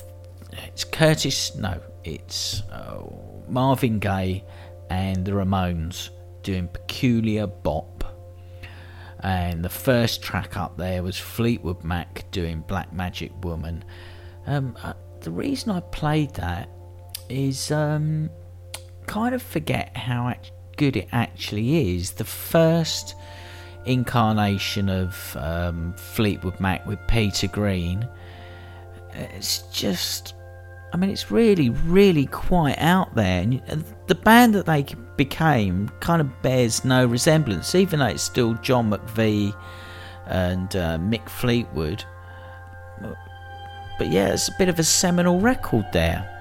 it's 0.68 0.84
Curtis. 0.84 1.56
No, 1.56 1.82
it's 2.04 2.62
uh, 2.72 3.04
Marvin 3.48 4.00
Gaye 4.00 4.44
and 4.90 5.26
the 5.26 5.32
Ramones 5.32 6.10
doing 6.44 6.68
Peculiar 6.68 7.48
Bop. 7.48 8.17
And 9.22 9.64
the 9.64 9.70
first 9.70 10.22
track 10.22 10.58
up 10.58 10.78
there 10.78 11.02
was 11.02 11.18
Fleetwood 11.18 11.84
Mac 11.84 12.30
doing 12.32 12.62
Black 12.68 12.94
Magic 12.94 13.32
Woman. 13.44 13.84
Um, 14.46 14.78
uh, 14.84 14.94
the 15.22 15.32
reason 15.32 15.72
I 15.72 15.80
played 15.80 16.34
that 16.36 16.70
is 17.30 17.72
um, 17.72 18.30
kind 19.08 19.34
of 19.34 19.42
forget 19.42 19.96
how 19.98 20.34
good 20.78 20.96
it 20.96 21.10
actually 21.12 21.96
is. 21.96 22.12
The 22.12 22.26
first 22.26 23.16
incarnation 23.86 24.90
of 24.90 25.36
um, 25.40 25.94
Fleetwood 25.94 26.60
Mac 26.60 26.86
with 26.86 27.00
Peter 27.08 27.48
Green, 27.48 28.08
it's 29.14 29.64
just 29.74 30.36
I 30.94 30.98
mean, 30.98 31.10
it's 31.10 31.32
really, 31.32 31.70
really 31.70 32.28
quite 32.28 32.78
out 32.78 33.14
there. 33.14 33.42
And 33.42 33.84
the 34.08 34.16
band 34.16 34.56
that 34.56 34.66
they 34.66 34.86
became 35.18 35.90
kind 36.00 36.22
of 36.22 36.42
bears 36.42 36.84
no 36.86 37.06
resemblance, 37.06 37.76
even 37.76 38.00
though 38.00 38.08
it's 38.08 38.24
still 38.24 38.54
John 38.56 38.90
McVie 38.90 39.56
and 40.26 40.76
uh, 40.76 40.98
Mick 40.98 41.28
Fleetwood. 41.30 42.04
But 43.98 44.12
yeah, 44.12 44.34
it's 44.34 44.48
a 44.48 44.56
bit 44.58 44.70
of 44.70 44.80
a 44.80 44.84
seminal 44.84 45.40
record 45.40 45.86
there. 45.92 46.34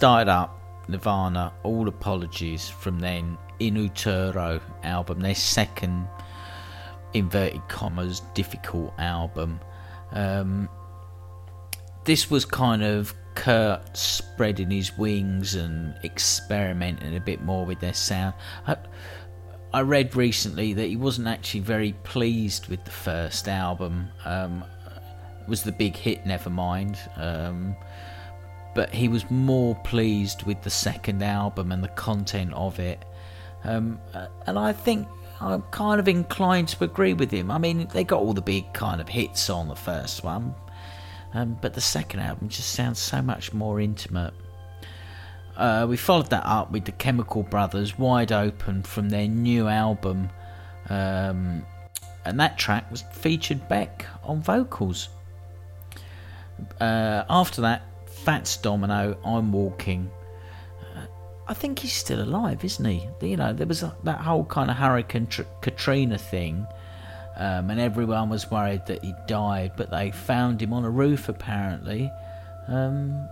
Started 0.00 0.30
up 0.30 0.58
Nirvana, 0.88 1.52
All 1.62 1.86
Apologies, 1.86 2.70
from 2.70 3.00
then 3.00 3.36
In 3.58 3.76
Utero 3.76 4.58
album, 4.82 5.20
their 5.20 5.34
second, 5.34 6.08
inverted 7.12 7.60
commas, 7.68 8.20
difficult 8.32 8.94
album. 8.98 9.60
Um, 10.12 10.70
this 12.04 12.30
was 12.30 12.46
kind 12.46 12.82
of 12.82 13.12
Kurt 13.34 13.94
spreading 13.94 14.70
his 14.70 14.96
wings 14.96 15.54
and 15.54 15.94
experimenting 16.02 17.14
a 17.14 17.20
bit 17.20 17.42
more 17.42 17.66
with 17.66 17.80
their 17.80 17.92
sound. 17.92 18.32
I, 18.66 18.78
I 19.74 19.82
read 19.82 20.16
recently 20.16 20.72
that 20.72 20.86
he 20.86 20.96
wasn't 20.96 21.28
actually 21.28 21.60
very 21.60 21.92
pleased 22.04 22.68
with 22.68 22.86
the 22.86 22.90
first 22.90 23.48
album. 23.48 24.08
Um, 24.24 24.64
it 25.42 25.46
was 25.46 25.62
the 25.62 25.72
big 25.72 25.94
hit, 25.94 26.24
Nevermind. 26.24 26.96
Um, 27.22 27.76
but 28.80 28.94
he 28.94 29.08
was 29.08 29.30
more 29.30 29.74
pleased 29.74 30.44
with 30.44 30.62
the 30.62 30.70
second 30.70 31.22
album 31.22 31.70
and 31.70 31.84
the 31.84 31.88
content 31.88 32.50
of 32.54 32.78
it. 32.78 33.04
Um, 33.62 34.00
and 34.46 34.58
I 34.58 34.72
think 34.72 35.06
I'm 35.38 35.60
kind 35.70 36.00
of 36.00 36.08
inclined 36.08 36.68
to 36.68 36.84
agree 36.84 37.12
with 37.12 37.30
him. 37.30 37.50
I 37.50 37.58
mean, 37.58 37.88
they 37.92 38.04
got 38.04 38.22
all 38.22 38.32
the 38.32 38.40
big 38.40 38.72
kind 38.72 39.02
of 39.02 39.06
hits 39.06 39.50
on 39.50 39.68
the 39.68 39.76
first 39.76 40.24
one, 40.24 40.54
um, 41.34 41.58
but 41.60 41.74
the 41.74 41.82
second 41.82 42.20
album 42.20 42.48
just 42.48 42.70
sounds 42.70 42.98
so 42.98 43.20
much 43.20 43.52
more 43.52 43.82
intimate. 43.82 44.32
Uh, 45.58 45.86
we 45.86 45.98
followed 45.98 46.30
that 46.30 46.46
up 46.46 46.70
with 46.70 46.86
the 46.86 46.92
Chemical 46.92 47.42
Brothers, 47.42 47.98
Wide 47.98 48.32
Open, 48.32 48.82
from 48.82 49.10
their 49.10 49.28
new 49.28 49.68
album, 49.68 50.30
um, 50.88 51.66
and 52.24 52.40
that 52.40 52.56
track 52.56 52.90
was 52.90 53.02
featured 53.12 53.68
Beck 53.68 54.06
on 54.24 54.40
vocals. 54.40 55.10
Uh, 56.80 57.24
after 57.28 57.60
that, 57.60 57.82
Fats 58.24 58.58
Domino, 58.58 59.16
I'm 59.24 59.50
Walking. 59.50 60.10
Uh, 60.94 61.06
I 61.48 61.54
think 61.54 61.78
he's 61.78 61.92
still 61.92 62.22
alive, 62.22 62.62
isn't 62.64 62.84
he? 62.84 63.08
You 63.22 63.36
know, 63.36 63.52
there 63.52 63.66
was 63.66 63.82
that 64.04 64.20
whole 64.20 64.44
kind 64.44 64.70
of 64.70 64.76
Hurricane 64.76 65.26
Tr- 65.26 65.42
Katrina 65.62 66.18
thing, 66.18 66.66
um, 67.36 67.70
and 67.70 67.80
everyone 67.80 68.28
was 68.28 68.50
worried 68.50 68.84
that 68.86 69.02
he 69.02 69.14
died, 69.26 69.72
but 69.76 69.90
they 69.90 70.10
found 70.10 70.60
him 70.60 70.74
on 70.74 70.84
a 70.84 70.90
roof 70.90 71.28
apparently. 71.30 72.12
Um, 72.68 73.26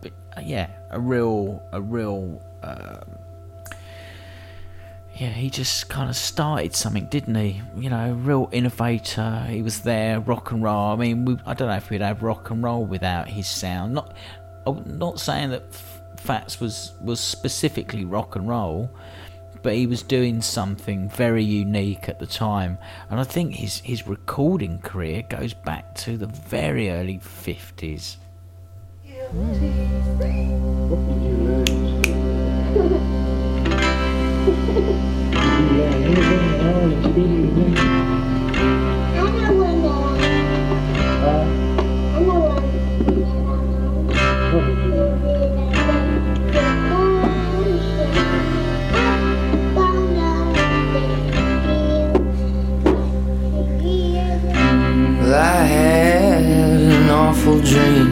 but 0.00 0.12
uh, 0.36 0.40
yeah, 0.42 0.70
a 0.90 0.98
real, 0.98 1.62
a 1.72 1.80
real. 1.82 2.42
Um, 2.62 3.19
yeah, 5.20 5.28
he 5.28 5.50
just 5.50 5.90
kind 5.90 6.08
of 6.08 6.16
started 6.16 6.74
something, 6.74 7.04
didn't 7.04 7.34
he? 7.34 7.60
You 7.76 7.90
know, 7.90 8.14
real 8.14 8.48
innovator. 8.52 9.44
He 9.50 9.60
was 9.60 9.80
there, 9.80 10.18
rock 10.18 10.50
and 10.50 10.62
roll. 10.62 10.94
I 10.94 10.96
mean, 10.96 11.26
we, 11.26 11.36
I 11.44 11.52
don't 11.52 11.68
know 11.68 11.76
if 11.76 11.90
we'd 11.90 12.00
have 12.00 12.22
rock 12.22 12.48
and 12.48 12.64
roll 12.64 12.86
without 12.86 13.28
his 13.28 13.46
sound. 13.46 13.92
Not, 13.92 14.16
I'm 14.66 14.98
not 14.98 15.20
saying 15.20 15.50
that 15.50 15.74
Fats 16.16 16.58
was 16.58 16.94
was 17.02 17.20
specifically 17.20 18.06
rock 18.06 18.34
and 18.34 18.48
roll, 18.48 18.90
but 19.62 19.74
he 19.74 19.86
was 19.86 20.02
doing 20.02 20.40
something 20.40 21.10
very 21.10 21.44
unique 21.44 22.08
at 22.08 22.18
the 22.18 22.26
time. 22.26 22.78
And 23.10 23.20
I 23.20 23.24
think 23.24 23.56
his 23.56 23.80
his 23.80 24.06
recording 24.06 24.78
career 24.78 25.22
goes 25.28 25.52
back 25.52 25.94
to 25.96 26.16
the 26.16 26.28
very 26.28 26.88
early 26.88 27.18
fifties. 27.18 28.16
dream. 57.70 58.10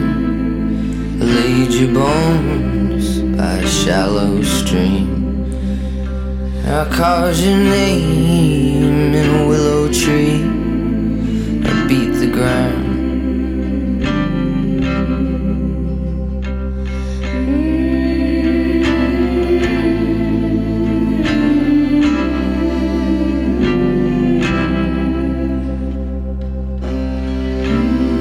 I 1.21 1.25
laid 1.25 1.73
your 1.73 1.93
bones 1.93 3.19
by 3.37 3.57
a 3.57 3.67
shallow 3.67 4.41
stream. 4.43 5.18
I 6.65 6.87
called 6.91 7.35
your 7.37 7.57
name 7.57 9.13
in 9.13 9.35
a 9.35 9.47
willow 9.47 9.91
tree 9.91 10.43
I 11.65 11.87
beat 11.87 12.11
the 12.19 12.29
ground. 12.31 12.85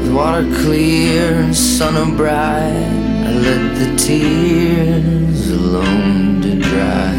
The 0.04 0.14
water 0.14 0.44
clear 0.62 1.34
and 1.34 1.54
sun 1.54 2.16
bright. 2.16 3.08
I 3.26 3.30
let 3.32 3.78
the 3.78 3.96
tears 3.96 5.50
alone 5.50 6.40
to 6.42 6.58
dry. 6.58 7.17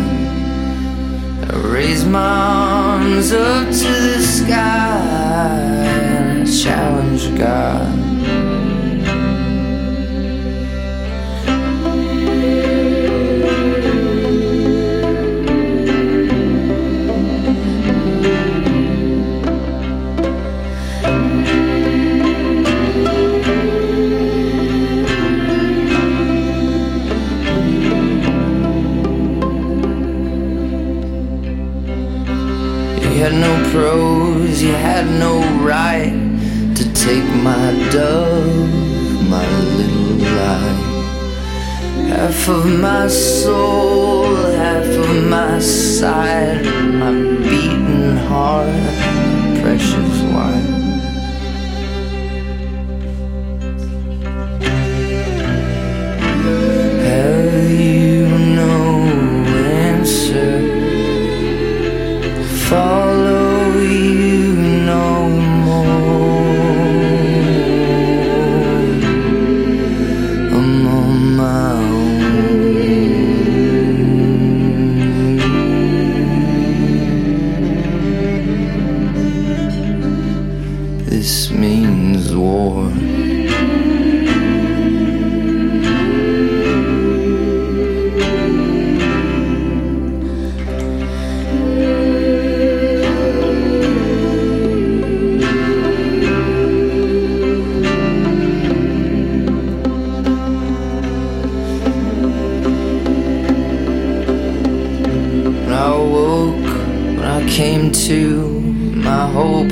I 1.51 1.55
raise 1.55 2.05
my 2.05 2.19
arms 2.19 3.31
up 3.31 3.65
to 3.65 3.71
the 3.71 4.21
sky 4.21 5.49
and 5.83 6.47
challenge 6.61 7.35
God. 7.39 8.18
Had 34.79 35.05
no 35.07 35.39
right 35.61 36.13
to 36.75 36.93
take 36.93 37.27
my 37.43 37.67
dove, 37.91 39.29
my 39.29 39.47
little 39.77 40.15
life. 40.41 40.89
Half 42.07 42.49
of 42.49 42.65
my 42.79 43.07
soul, 43.07 44.35
half 44.63 44.85
of 44.85 45.25
my 45.25 45.59
side, 45.59 46.65
my 46.93 47.11
beating 47.43 48.17
heart, 48.29 48.69
precious 49.61 50.21
wife. 50.33 50.78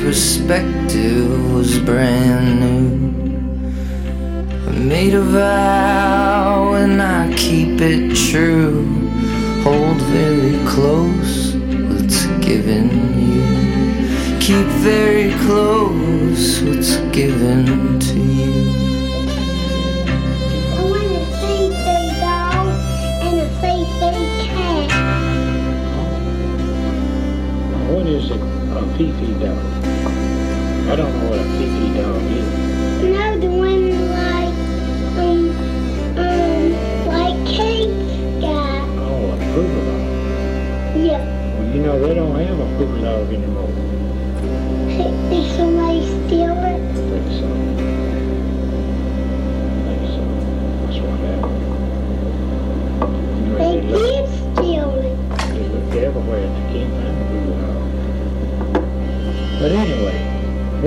Perspective 0.08 1.28
was 1.54 1.80
brand 1.80 2.62
new. 2.62 2.86
I 4.66 4.72
made 4.72 5.14
a 5.14 5.22
vow 5.22 6.76
and 6.76 7.02
I 7.02 7.34
keep 7.36 7.82
it 7.82 8.16
true. 8.16 8.86
Hold 9.64 10.00
very 10.16 10.56
close 10.66 11.56
what's 11.90 12.26
given 12.40 12.88
you. 13.20 14.40
Keep 14.40 14.68
very 14.80 15.34
close 15.46 16.62
what's 16.62 16.96
given 17.12 18.00
to 18.00 18.18
you. 18.18 18.54
I 20.72 20.84
want 20.90 21.12
a 21.12 21.24
Fei 21.36 22.08
doll 22.24 22.68
and 23.28 23.38
a 23.42 23.50
Fei 23.60 23.82
cat. 24.56 24.88
What 27.92 28.06
is 28.08 28.32
it, 28.32 28.42
a 28.42 28.84
Fifi 28.96 29.34
dog? 29.44 29.77
I 30.90 30.96
don't 30.96 31.12
know 31.20 31.30
what 31.30 31.40
a 31.40 31.44
Fifi 31.58 31.88
dog 32.00 32.24
is. 32.32 32.48
No, 33.04 33.38
the 33.40 33.48
one 33.48 33.84
like, 34.12 34.56
um, 35.18 35.42
um, 36.18 36.66
like 37.08 37.38
Kate's 37.46 38.16
got. 38.42 38.84
Oh, 38.98 39.32
a 39.32 39.36
poodle 39.54 39.84
dog. 39.86 40.04
Yeah. 41.06 41.22
Well, 41.60 41.68
you 41.76 41.82
know, 41.84 41.96
they 42.00 42.14
don't 42.16 42.36
have 42.40 42.60
a 42.60 42.66
poodle 42.78 43.02
dog 43.02 43.28
anymore. 43.34 43.72
Did 45.30 45.46
somebody 45.58 46.02
steal 46.26 46.56
it? 46.56 46.82
I 46.82 46.94
think 46.96 47.28
so. 47.36 47.48
I 49.84 49.92
think 49.92 50.04
so. 50.16 50.22
That's 50.86 51.00
what 51.04 51.18
happened. 51.20 51.62
You 53.46 53.52
know, 53.52 53.58
They 53.58 53.74
they 53.82 53.88
did 53.92 54.26
steal 54.56 54.90
it. 54.96 55.16
they 55.52 55.66
look 55.68 55.92
everywhere 55.96 56.42
and 56.48 56.54
they 56.56 56.66
can't 56.72 56.92
the 56.96 57.00
poodle 57.28 57.58
dog. 57.62 57.84
But 59.60 59.72
anyway, 59.72 60.17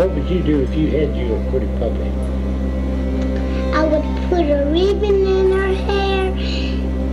what 0.01 0.13
would 0.13 0.31
you 0.31 0.43
do 0.43 0.63
if 0.63 0.75
you 0.75 0.87
had 0.89 1.15
you 1.15 1.35
a 1.35 1.51
pretty 1.51 1.67
puppy? 1.79 2.09
I 3.77 3.85
would 3.85 4.31
put 4.31 4.47
a 4.49 4.65
ribbon 4.73 5.27
in 5.27 5.53
her 5.53 5.75
hair 5.75 6.33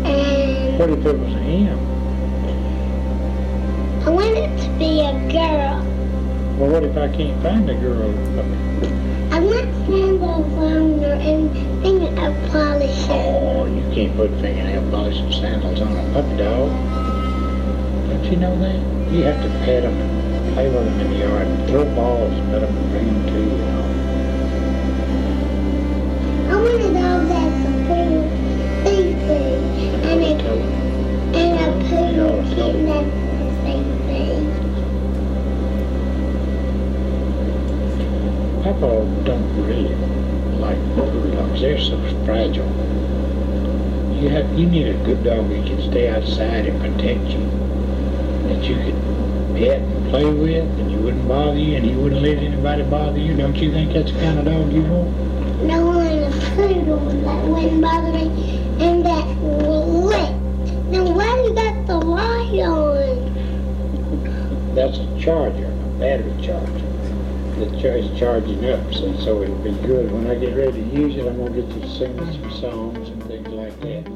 and 0.08 0.80
What 0.80 0.92
if 0.92 1.06
it 1.06 1.20
was 1.20 1.34
a 1.34 1.38
him? 1.38 1.78
I 4.06 4.10
want 4.10 4.38
it 4.38 4.58
to 4.64 4.70
be 4.80 5.02
a 5.02 5.12
girl. 5.30 5.84
Well, 6.56 6.72
what 6.72 6.84
if 6.86 6.96
I 6.96 7.10
can't 7.10 7.44
find 7.44 7.70
a 7.70 7.76
girl 7.76 8.14
puppy? 8.38 8.88
I 9.36 9.40
want 9.42 9.68
sandals 9.86 10.54
on 10.54 11.00
her 11.00 11.20
and 11.20 11.52
fingernail 11.84 12.52
polishes. 12.52 13.08
Oh, 13.10 13.66
you 13.66 13.82
can't 13.94 14.16
put 14.16 14.32
fingernail 14.40 14.90
polish 14.92 15.18
and 15.18 15.34
sandals 15.34 15.82
on 15.82 15.92
a 15.92 16.14
puppy 16.14 16.38
dog. 16.38 16.72
Don't 18.08 18.24
you 18.32 18.38
know 18.38 18.58
that? 18.60 19.12
You 19.12 19.24
have 19.24 19.44
to 19.44 19.50
pet 19.66 19.84
them 19.84 20.27
play 20.58 20.70
with 20.70 20.86
them 20.86 21.00
in 21.02 21.08
the 21.12 21.18
yard 21.18 21.48
throw 21.70 21.86
balls 21.94 22.34
and 22.34 22.52
let 22.52 22.62
them 22.62 22.74
bring 22.90 23.06
them 23.06 23.26
to 23.28 23.34
you. 23.34 23.42
you 23.46 23.58
know. 23.58 23.86
I 26.50 26.52
want 26.56 26.82
a 26.82 26.90
dog 26.98 27.22
that's 27.30 27.62
a 27.62 27.72
poodle 27.86 28.26
baby 28.84 29.38
and 30.10 30.20
a 30.24 30.34
and 31.38 31.54
a 31.62 31.70
poodle 31.86 32.42
kitten 32.56 32.86
that's 32.88 33.14
the 33.38 33.50
same 33.62 33.90
thing. 34.08 34.42
Papa 38.64 38.90
don't 39.26 39.48
really 39.62 39.96
like 40.58 40.82
poodle 40.96 41.30
dogs. 41.36 41.62
They're 41.62 41.78
so 41.78 41.98
fragile. 42.26 42.72
You 44.20 44.30
have 44.30 44.58
you 44.58 44.66
need 44.66 44.88
a 44.88 44.98
good 45.04 45.24
dog 45.24 45.50
that 45.50 45.68
can 45.68 45.80
stay 45.84 46.10
outside 46.10 46.66
and 46.66 46.82
protect 46.82 47.26
you. 47.26 47.46
That 48.48 48.64
you 48.64 48.76
can 48.78 48.98
pet 49.54 49.97
play 50.10 50.26
with 50.26 50.64
and 50.80 50.92
you 50.92 50.98
wouldn't 51.00 51.28
bother 51.28 51.58
you 51.58 51.76
and 51.76 51.86
he 51.86 51.94
wouldn't 51.96 52.22
let 52.22 52.38
anybody 52.38 52.84
bother 52.84 53.20
you. 53.20 53.36
Don't 53.36 53.56
you 53.56 53.72
think 53.72 53.94
that's 53.94 54.12
the 54.12 54.20
kind 54.20 54.40
of 54.40 54.46
dog 54.46 54.72
you 54.72 54.84
want? 54.84 55.16
No 55.64 55.86
one 55.86 56.08
a 56.08 56.32
poodle 56.56 57.00
that 57.00 57.46
wouldn't 57.46 57.82
bother 57.82 58.12
me 58.12 58.60
and 58.80 59.06
that 59.06 59.28
lit. 59.44 60.32
Now 60.92 61.12
why 61.12 61.44
you 61.44 61.54
got 61.54 61.86
the 61.88 61.98
light 61.98 62.60
on? 62.62 63.36
That's 64.76 64.98
a 64.98 65.20
charger, 65.20 65.66
a 65.66 66.00
battery 66.00 66.34
charger. 66.42 66.84
The 67.58 67.66
charge 67.82 68.06
is 68.06 68.20
charging 68.20 68.66
up, 68.70 68.94
so, 68.94 69.14
so 69.18 69.42
it'll 69.42 69.56
be 69.58 69.72
good. 69.86 70.12
When 70.12 70.28
I 70.28 70.36
get 70.36 70.56
ready 70.56 70.72
to 70.72 70.90
use 70.96 71.16
it, 71.16 71.26
I'm 71.26 71.38
gonna 71.38 71.60
get 71.60 71.68
you 71.76 71.82
to 71.82 71.90
sing 71.90 72.16
some 72.18 72.52
songs 72.52 73.10
and 73.10 73.24
things 73.24 73.48
like 73.48 73.80
that, 73.82 74.08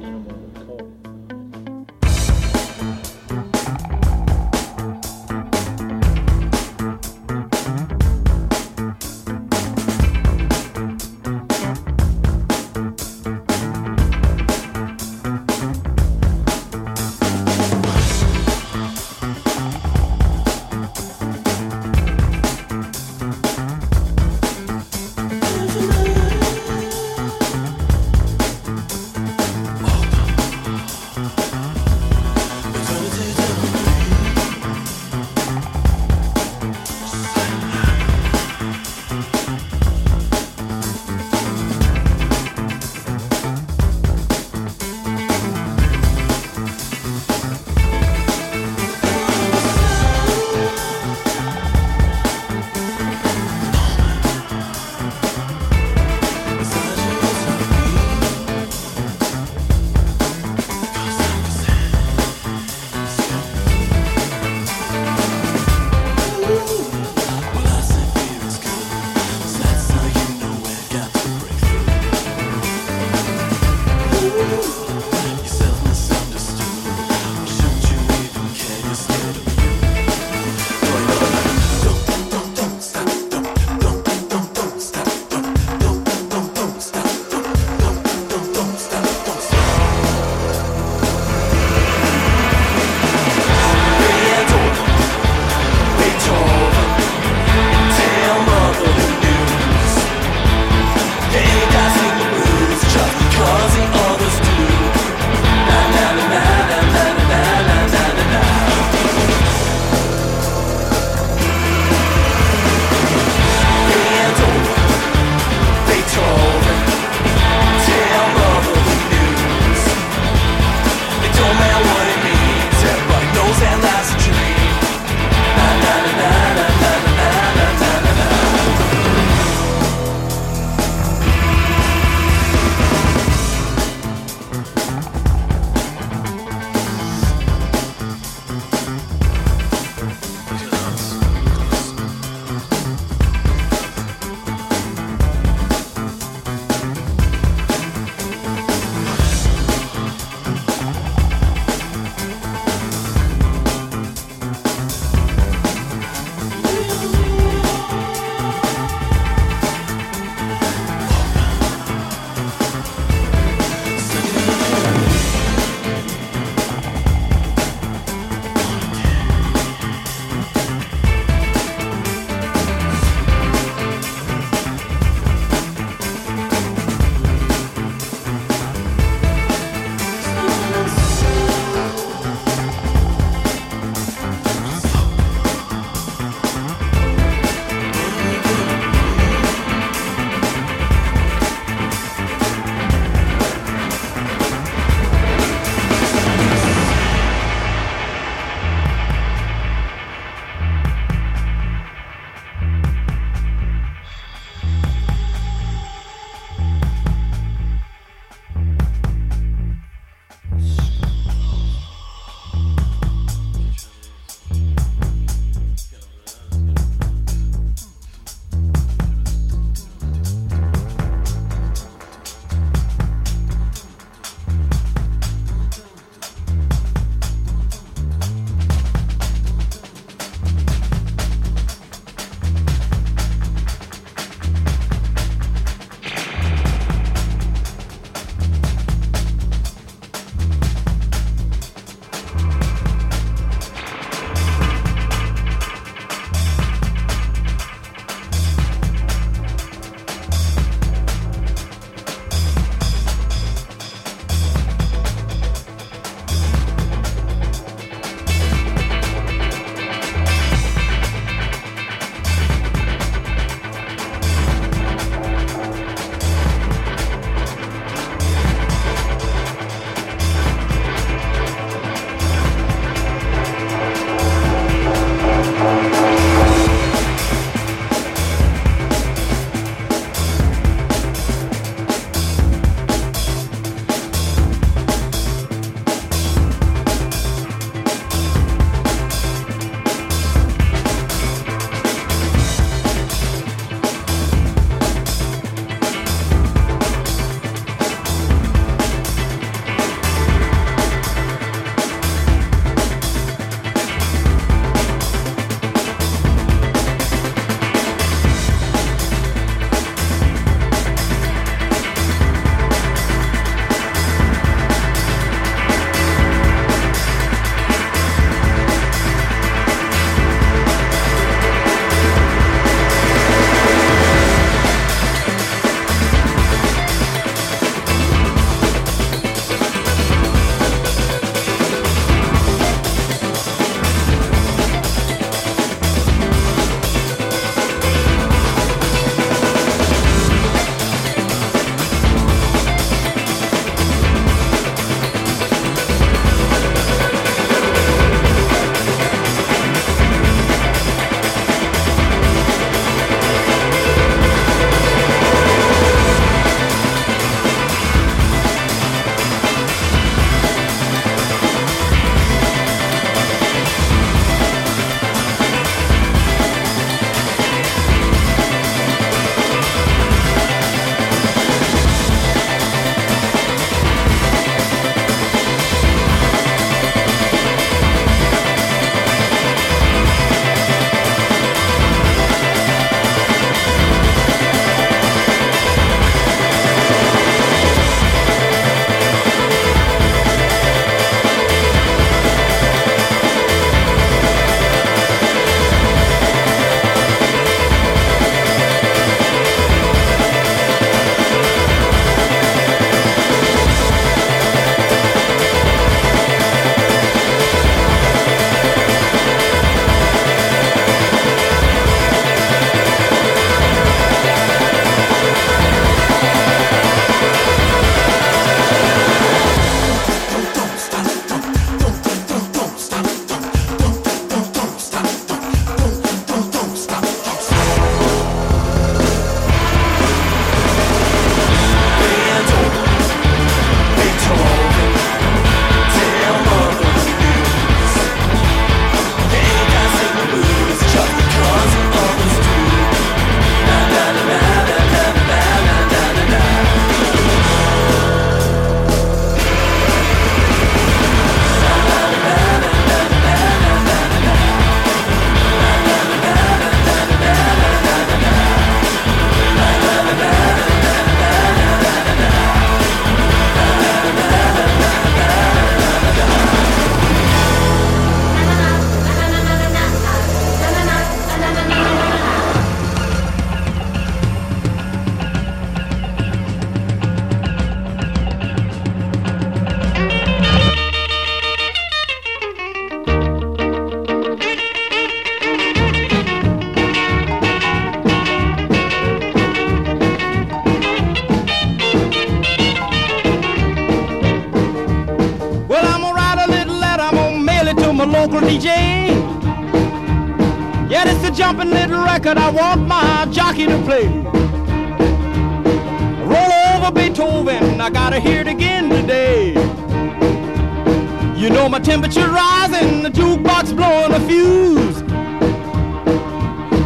temperature 512.12 512.34
rising, 512.34 513.04
the 513.04 513.10
jukebox 513.10 513.76
blowing 513.76 514.12
a 514.12 514.20
fuse. 514.28 515.02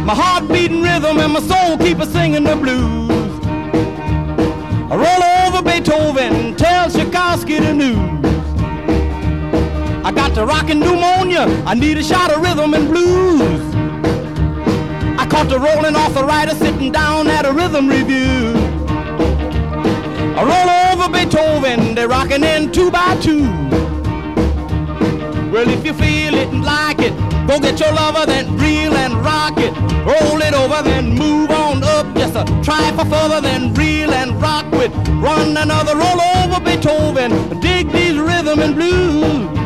My 0.04 0.14
heart 0.14 0.48
beating 0.48 0.82
rhythm 0.82 1.18
and 1.18 1.32
my 1.32 1.40
soul 1.40 1.76
keep 1.78 1.98
a 1.98 2.06
singing 2.06 2.44
the 2.44 2.54
blues. 2.54 3.10
I 4.90 4.94
roll 4.94 5.22
over 5.46 5.62
Beethoven, 5.62 6.54
tell 6.56 6.90
Tchaikovsky 6.90 7.58
the 7.58 7.74
news. 7.74 8.24
I 10.04 10.12
got 10.12 10.34
the 10.34 10.46
rockin' 10.46 10.78
pneumonia, 10.78 11.46
I 11.66 11.74
need 11.74 11.98
a 11.98 12.04
shot 12.04 12.30
of 12.30 12.42
rhythm 12.42 12.74
and 12.74 12.88
blues. 12.88 13.74
I 15.18 15.26
caught 15.26 15.48
the 15.48 15.58
rolling 15.58 15.96
arthritis 15.96 16.58
sitting 16.58 16.92
down 16.92 17.26
at 17.26 17.44
a 17.44 17.52
rhythm 17.52 17.88
revue. 17.88 18.54
I 20.38 20.42
roll 20.44 21.02
over 21.02 21.12
Beethoven, 21.12 21.96
they're 21.96 22.08
rocking 22.08 22.44
in 22.44 22.70
two 22.70 22.90
by 22.90 23.16
two. 23.20 23.65
Well, 25.56 25.70
if 25.70 25.86
you 25.86 25.94
feel 25.94 26.34
it 26.34 26.48
and 26.48 26.62
like 26.62 26.98
it, 26.98 27.14
go 27.48 27.58
get 27.58 27.80
your 27.80 27.90
lover, 27.90 28.26
then 28.26 28.58
reel 28.58 28.94
and 28.94 29.14
rock 29.24 29.54
it. 29.56 29.72
Roll 30.04 30.42
it 30.42 30.52
over, 30.52 30.82
then 30.82 31.14
move 31.14 31.50
on 31.50 31.82
up. 31.82 32.14
Just 32.14 32.36
a 32.36 32.44
try 32.62 32.92
for 32.92 33.06
further, 33.06 33.40
then 33.40 33.72
reel 33.72 34.12
and 34.12 34.38
rock 34.38 34.70
with. 34.72 34.92
Run 35.08 35.56
another 35.56 35.96
roll 35.96 36.20
over 36.20 36.60
Beethoven. 36.60 37.58
Dig 37.60 37.90
these 37.90 38.18
rhythm 38.18 38.58
and 38.60 38.74
blues. 38.74 39.65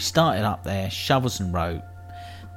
We 0.00 0.04
started 0.04 0.46
up 0.46 0.64
there, 0.64 0.88
Shovels 0.88 1.40
and 1.40 1.52
Rope. 1.52 1.84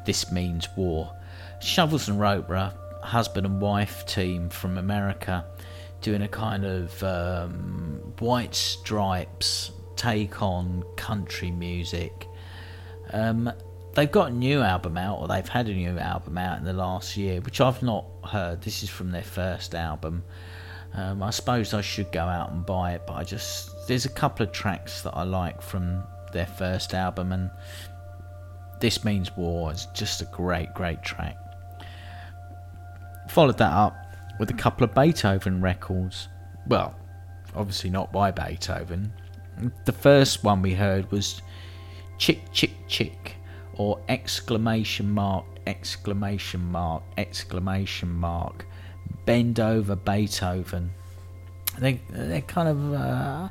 This 0.06 0.32
means 0.32 0.70
war. 0.78 1.14
Shovels 1.60 2.08
and 2.08 2.18
Rope 2.18 2.48
were 2.48 2.56
a 2.56 2.74
husband 3.02 3.46
and 3.46 3.60
wife 3.60 4.06
team 4.06 4.48
from 4.48 4.78
America 4.78 5.44
doing 6.00 6.22
a 6.22 6.30
kind 6.30 6.64
of 6.64 7.04
um, 7.04 8.14
white 8.20 8.56
stripes 8.56 9.74
take 9.98 10.42
on 10.42 10.86
country 10.96 11.52
music. 11.52 12.30
Um, 13.12 13.52
they've 13.94 14.10
got 14.10 14.32
a 14.32 14.34
new 14.34 14.62
album 14.62 14.98
out, 14.98 15.20
or 15.20 15.28
they've 15.28 15.46
had 15.46 15.68
a 15.68 15.74
new 15.74 16.00
album 16.00 16.38
out 16.38 16.60
in 16.60 16.64
the 16.64 16.72
last 16.72 17.18
year, 17.18 17.42
which 17.42 17.60
I've 17.60 17.84
not 17.84 18.06
heard. 18.24 18.62
This 18.62 18.84
is 18.84 18.90
from 18.90 19.12
their 19.12 19.22
first 19.22 19.76
album. 19.76 20.24
Um, 20.94 21.22
I 21.22 21.32
suppose 21.32 21.74
I 21.74 21.82
should 21.82 22.10
go 22.14 22.24
out 22.24 22.52
and 22.52 22.66
buy 22.66 22.94
it, 22.94 23.02
but 23.06 23.16
I 23.16 23.26
just 23.26 23.86
there's 23.90 24.06
a 24.06 24.10
couple 24.10 24.46
of 24.46 24.54
tracks 24.54 25.02
that 25.02 25.12
I 25.14 25.24
like 25.24 25.62
from 25.62 26.06
their 26.34 26.46
first 26.46 26.94
album, 26.94 27.32
and 27.32 27.50
this 28.80 29.06
means 29.06 29.36
war 29.38 29.72
is 29.72 29.88
just 29.94 30.22
a 30.22 30.26
great, 30.26 30.74
great 30.74 31.02
track. 31.04 31.38
Followed 33.30 33.58
that 33.58 33.72
up 33.72 33.96
with 34.40 34.50
a 34.50 34.54
couple 34.54 34.84
of 34.84 34.94
Beethoven 34.94 35.62
records. 35.62 36.28
Well, 36.68 36.96
obviously 37.56 37.90
not 37.90 38.12
by 38.12 38.32
Beethoven. 38.32 39.14
The 39.86 39.92
first 39.92 40.44
one 40.44 40.62
we 40.62 40.74
heard 40.74 41.10
was 41.12 41.42
Chick 42.18 42.52
Chick 42.52 42.72
Chick 42.88 43.36
or 43.76 44.00
exclamation 44.10 45.10
mark 45.10 45.46
exclamation 45.66 46.60
mark 46.60 47.04
exclamation 47.18 48.12
mark 48.12 48.66
bend 49.26 49.60
over 49.60 49.96
Beethoven. 49.96 50.92
They 51.80 52.02
they're 52.10 52.42
kind 52.42 52.70
of 52.70 52.94
uh, 52.94 53.50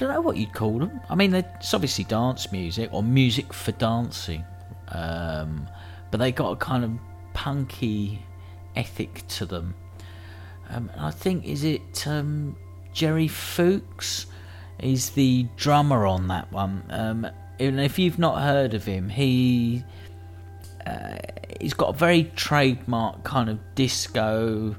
don't 0.00 0.14
know 0.14 0.20
what 0.22 0.36
you'd 0.38 0.54
call 0.54 0.78
them. 0.78 1.00
I 1.10 1.14
mean, 1.14 1.34
it's 1.34 1.74
obviously 1.74 2.04
dance 2.04 2.50
music 2.50 2.88
or 2.92 3.02
music 3.02 3.52
for 3.52 3.72
dancing, 3.72 4.44
um, 4.88 5.68
but 6.10 6.18
they 6.18 6.32
got 6.32 6.52
a 6.52 6.56
kind 6.56 6.84
of 6.84 6.90
punky 7.34 8.24
ethic 8.76 9.26
to 9.28 9.44
them. 9.44 9.74
Um, 10.70 10.90
I 10.96 11.10
think 11.10 11.44
is 11.44 11.64
it 11.64 12.06
um, 12.06 12.56
Jerry 12.92 13.28
Fuchs 13.28 14.26
is 14.78 15.10
the 15.10 15.46
drummer 15.56 16.06
on 16.06 16.28
that 16.28 16.50
one. 16.50 16.82
Um, 16.88 17.26
and 17.58 17.78
if 17.78 17.98
you've 17.98 18.18
not 18.18 18.40
heard 18.40 18.72
of 18.72 18.84
him, 18.84 19.10
he 19.10 19.84
uh, 20.86 21.16
he's 21.60 21.74
got 21.74 21.90
a 21.90 21.98
very 21.98 22.24
trademark 22.36 23.22
kind 23.22 23.50
of 23.50 23.58
disco, 23.74 24.74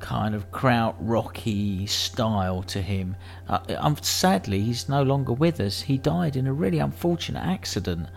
kind 0.00 0.34
of 0.34 0.50
kraut 0.50 0.96
rocky 0.98 1.86
style 1.86 2.62
to 2.64 2.82
him. 2.82 3.16
Uh, 3.48 3.60
um, 3.78 3.96
sadly, 4.00 4.60
he's 4.60 4.88
no 4.88 5.02
longer 5.02 5.32
with 5.32 5.60
us. 5.60 5.82
He 5.82 5.98
died 5.98 6.36
in 6.36 6.46
a 6.46 6.52
really 6.52 6.78
unfortunate 6.78 7.44
accident. 7.44 8.08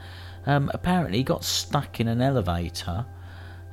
Um, 0.46 0.72
apparently, 0.74 1.20
he 1.20 1.24
got 1.24 1.44
stuck 1.44 2.00
in 2.00 2.08
an 2.08 2.22
elevator. 2.22 3.06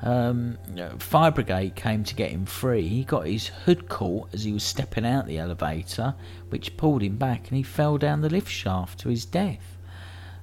Um, 0.02 0.56
fire 0.98 1.30
brigade 1.30 1.74
came 1.74 2.04
to 2.04 2.14
get 2.14 2.30
him 2.30 2.46
free. 2.46 2.88
He 2.88 3.04
got 3.04 3.26
his 3.26 3.48
hood 3.48 3.88
caught 3.88 4.32
as 4.32 4.44
he 4.44 4.52
was 4.52 4.62
stepping 4.62 5.04
out 5.04 5.26
the 5.26 5.38
elevator, 5.38 6.14
which 6.48 6.76
pulled 6.76 7.02
him 7.02 7.16
back, 7.16 7.48
and 7.48 7.56
he 7.56 7.62
fell 7.62 7.98
down 7.98 8.22
the 8.22 8.30
lift 8.30 8.50
shaft 8.50 9.00
to 9.00 9.08
his 9.08 9.24
death. 9.24 9.76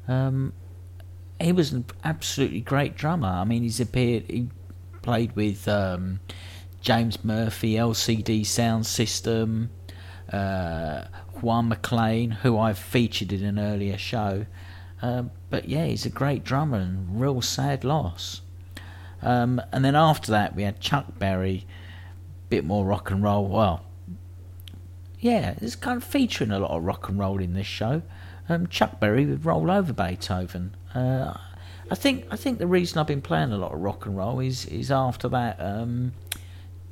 Um, 0.08 0.54
he 1.40 1.52
was 1.52 1.72
an 1.72 1.86
absolutely 2.04 2.62
great 2.62 2.96
drummer. 2.96 3.28
I 3.28 3.44
mean, 3.44 3.64
he's 3.64 3.80
appeared. 3.80 4.26
He 4.30 4.50
played 5.02 5.36
with 5.36 5.68
um, 5.68 6.20
James 6.82 7.24
Murphy, 7.24 7.74
LCD 7.74 8.42
Soundsystem, 8.42 9.70
uh, 10.32 11.06
Juan 11.42 11.70
MacLean, 11.70 12.32
who 12.32 12.58
I've 12.58 12.78
featured 12.78 13.32
in 13.32 13.44
an 13.44 13.60
earlier 13.60 13.98
show. 13.98 14.46
Um, 15.02 15.32
but 15.50 15.70
yeah, 15.70 15.86
he's 15.86 16.06
a 16.06 16.10
great 16.10 16.44
drummer 16.44 16.80
and 16.80 17.20
real 17.20 17.42
sad 17.42 17.84
loss. 17.84 18.42
Um, 19.22 19.62
and 19.72 19.84
then 19.84 19.96
after 19.96 20.32
that, 20.32 20.56
we 20.56 20.64
had 20.64 20.80
Chuck 20.80 21.18
Berry, 21.18 21.66
bit 22.50 22.66
more 22.66 22.86
rock 22.86 23.12
and 23.12 23.24
roll. 23.24 23.48
Well, 23.48 23.84
yeah, 25.20 25.56
it's 25.62 25.76
kind 25.76 25.98
of 25.98 26.04
featuring 26.04 26.52
a 26.52 26.60
lot 26.60 26.72
of 26.72 26.84
rock 26.84 27.10
and 27.10 27.20
roll 27.20 27.40
in 27.40 27.54
this 27.54 27.68
show. 27.68 28.02
Um, 28.50 28.68
Chuck 28.68 29.00
Berry 29.00 29.26
would 29.26 29.46
roll 29.46 29.70
over 29.70 29.92
Beethoven. 29.94 30.76
Uh, 30.94 31.34
I 31.90 31.96
think 31.96 32.26
I 32.32 32.36
think 32.36 32.60
the 32.60 32.68
reason 32.68 33.00
I've 33.00 33.08
been 33.08 33.22
playing 33.22 33.52
a 33.52 33.58
lot 33.58 33.74
of 33.74 33.80
rock 33.80 34.06
and 34.06 34.18
roll 34.18 34.40
is 34.40 34.66
is 34.66 34.92
after 34.92 35.28
that 35.30 35.58
um, 35.60 36.14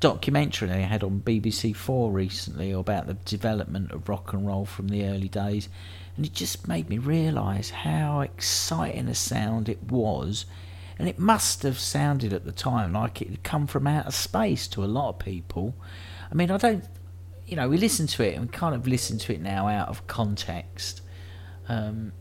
documentary 0.05 0.67
they 0.67 0.83
had 0.83 1.03
on 1.03 1.19
BBC 1.19 1.75
Four 1.75 2.11
recently 2.11 2.71
about 2.71 3.07
the 3.07 3.15
development 3.15 3.91
of 3.91 4.07
rock 4.07 4.33
and 4.33 4.45
roll 4.45 4.63
from 4.63 4.89
the 4.89 5.03
early 5.03 5.27
days, 5.27 5.67
and 6.15 6.23
it 6.23 6.31
just 6.31 6.67
made 6.67 6.87
me 6.89 6.99
realise 6.99 7.71
how 7.71 8.19
exciting 8.19 9.07
a 9.07 9.15
sound 9.15 9.67
it 9.67 9.81
was, 9.89 10.45
and 10.99 11.09
it 11.09 11.17
must 11.17 11.63
have 11.63 11.79
sounded 11.79 12.33
at 12.33 12.45
the 12.45 12.51
time 12.51 12.93
like 12.93 13.19
it 13.19 13.31
had 13.31 13.43
come 13.43 13.65
from 13.65 13.87
outer 13.87 14.11
space 14.11 14.67
to 14.67 14.83
a 14.83 14.85
lot 14.85 15.09
of 15.09 15.17
people. 15.17 15.73
I 16.31 16.35
mean, 16.35 16.51
I 16.51 16.57
don't, 16.57 16.85
you 17.47 17.55
know, 17.55 17.67
we 17.67 17.79
listen 17.79 18.05
to 18.05 18.23
it 18.23 18.37
and 18.37 18.53
kind 18.53 18.75
of 18.75 18.85
listen 18.85 19.17
to 19.17 19.33
it 19.33 19.41
now 19.41 19.67
out 19.67 19.87
of 19.87 20.05
context. 20.05 21.01
Um, 21.67 22.11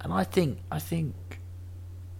and 0.00 0.12
I 0.12 0.22
think 0.22 0.60
I 0.70 0.78
think 0.78 1.40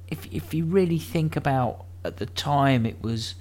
if 0.08 0.26
if 0.32 0.52
you 0.52 0.64
really 0.64 0.98
think 0.98 1.36
about 1.36 1.84
at 2.04 2.16
the 2.16 2.26
time 2.26 2.84
it 2.86 3.00
was 3.00 3.36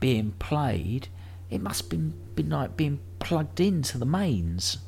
being 0.00 0.32
played, 0.38 1.08
it 1.50 1.60
must 1.60 1.82
have 1.82 1.90
been, 1.90 2.14
been 2.34 2.50
like 2.50 2.76
being 2.76 3.00
plugged 3.18 3.60
into 3.60 3.98
the 3.98 4.06
mains. 4.06 4.78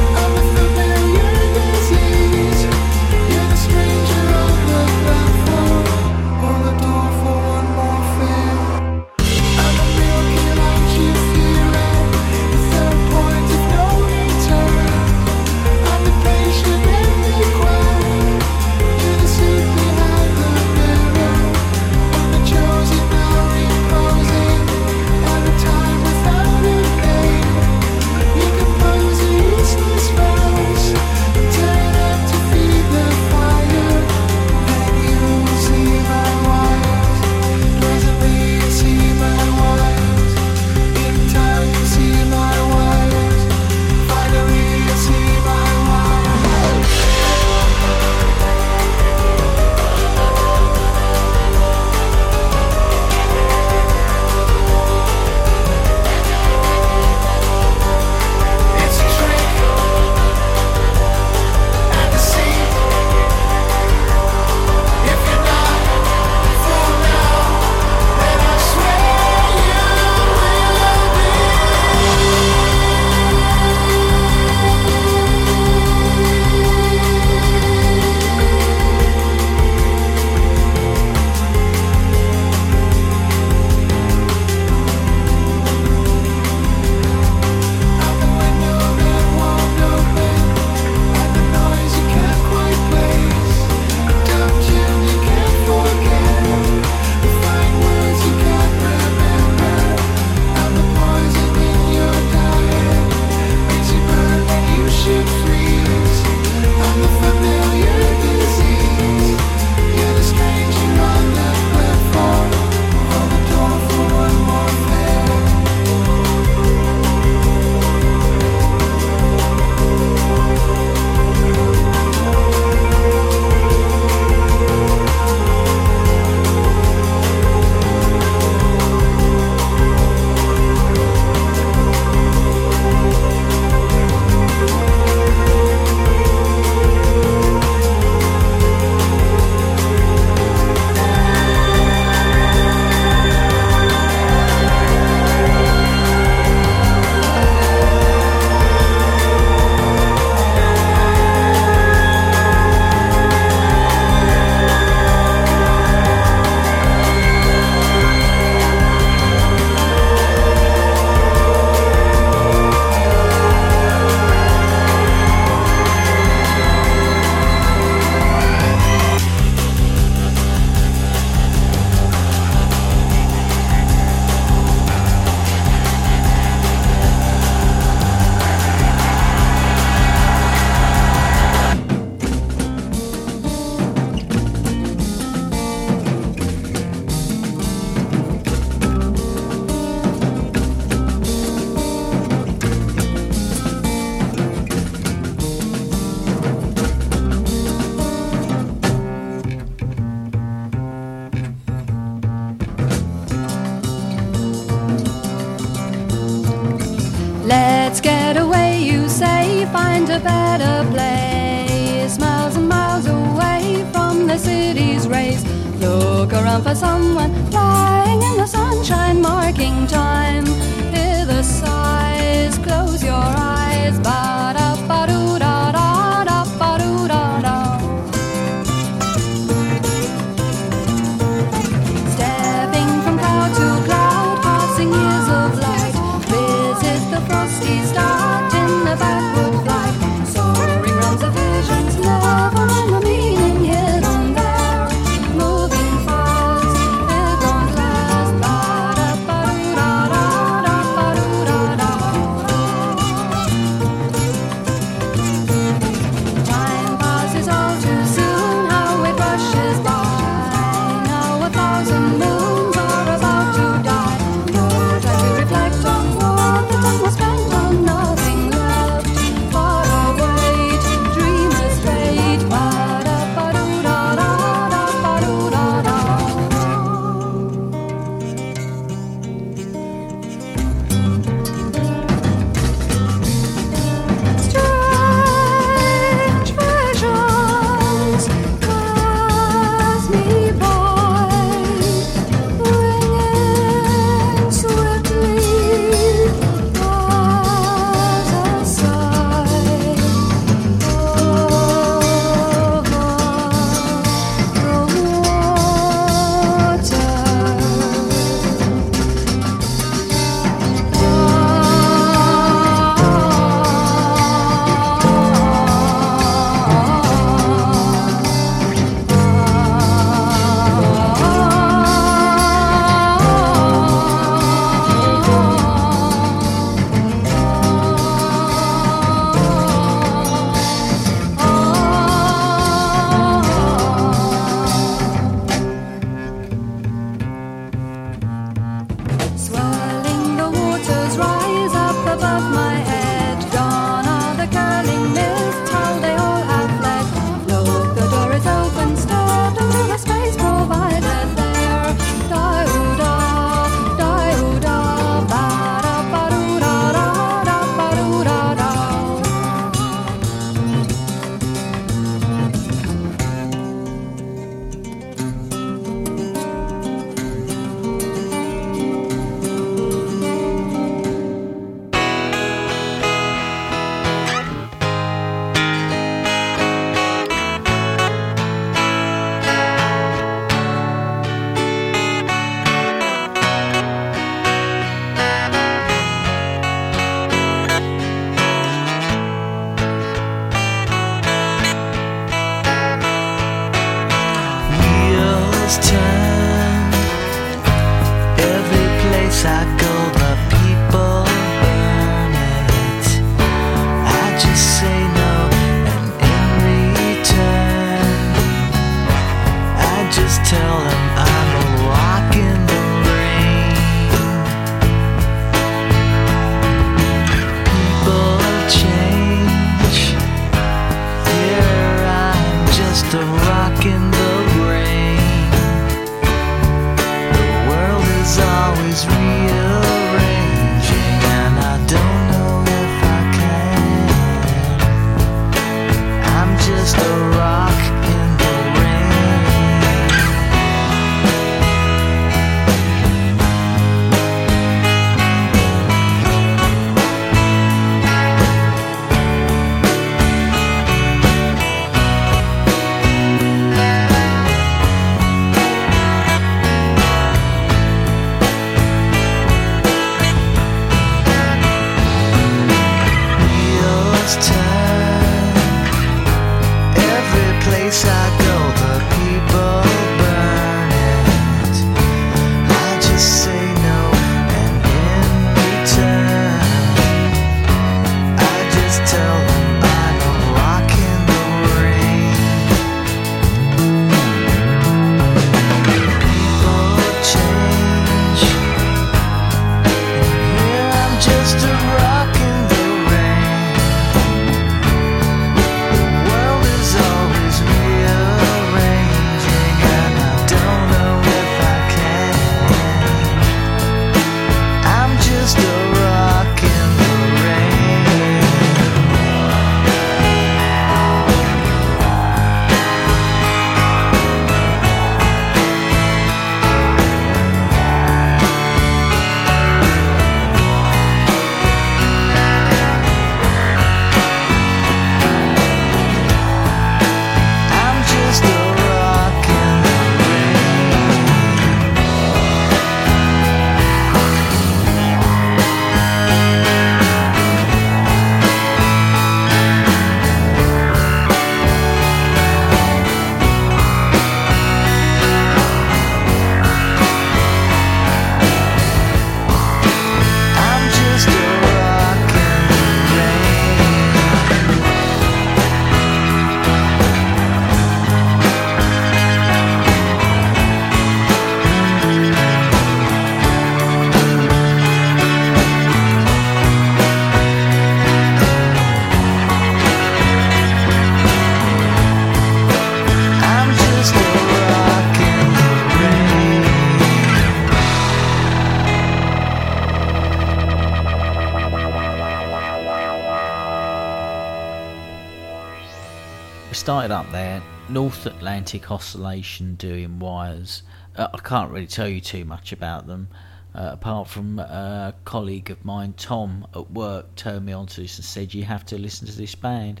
Started 586.88 587.10
up 587.10 587.30
there, 587.32 587.62
North 587.90 588.24
Atlantic 588.24 588.90
Oscillation 588.90 589.74
doing 589.74 590.18
wires. 590.18 590.84
Uh, 591.14 591.28
I 591.34 591.36
can't 591.36 591.70
really 591.70 591.86
tell 591.86 592.08
you 592.08 592.18
too 592.18 592.46
much 592.46 592.72
about 592.72 593.06
them, 593.06 593.28
uh, 593.74 593.90
apart 593.92 594.26
from 594.26 594.58
a 594.58 595.12
colleague 595.26 595.70
of 595.70 595.84
mine, 595.84 596.14
Tom, 596.16 596.66
at 596.74 596.90
work, 596.90 597.34
turned 597.36 597.66
me 597.66 597.74
onto 597.74 598.00
this 598.00 598.16
and 598.16 598.24
said, 598.24 598.54
You 598.54 598.64
have 598.64 598.86
to 598.86 598.96
listen 598.96 599.26
to 599.26 599.36
this 599.36 599.54
band. 599.54 600.00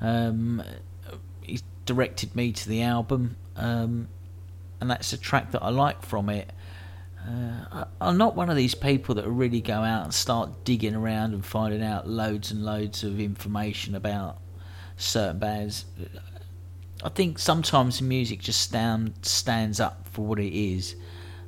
Um, 0.00 0.62
he 1.42 1.60
directed 1.84 2.34
me 2.34 2.52
to 2.52 2.68
the 2.70 2.80
album, 2.80 3.36
um, 3.56 4.08
and 4.80 4.90
that's 4.90 5.12
a 5.12 5.18
track 5.18 5.50
that 5.50 5.62
I 5.62 5.68
like 5.68 6.02
from 6.06 6.30
it. 6.30 6.50
Uh, 7.20 7.66
I, 7.70 7.84
I'm 8.00 8.16
not 8.16 8.34
one 8.34 8.48
of 8.48 8.56
these 8.56 8.74
people 8.74 9.16
that 9.16 9.28
really 9.28 9.60
go 9.60 9.82
out 9.82 10.04
and 10.04 10.14
start 10.14 10.64
digging 10.64 10.94
around 10.94 11.34
and 11.34 11.44
finding 11.44 11.82
out 11.82 12.08
loads 12.08 12.50
and 12.50 12.64
loads 12.64 13.04
of 13.04 13.20
information 13.20 13.94
about 13.94 14.38
certain 14.96 15.38
bands. 15.38 15.84
I 17.02 17.08
think 17.08 17.38
sometimes 17.38 18.00
music 18.00 18.40
just 18.40 18.60
stand, 18.60 19.14
stands 19.22 19.80
up 19.80 20.08
for 20.08 20.24
what 20.24 20.38
it 20.38 20.56
is, 20.56 20.96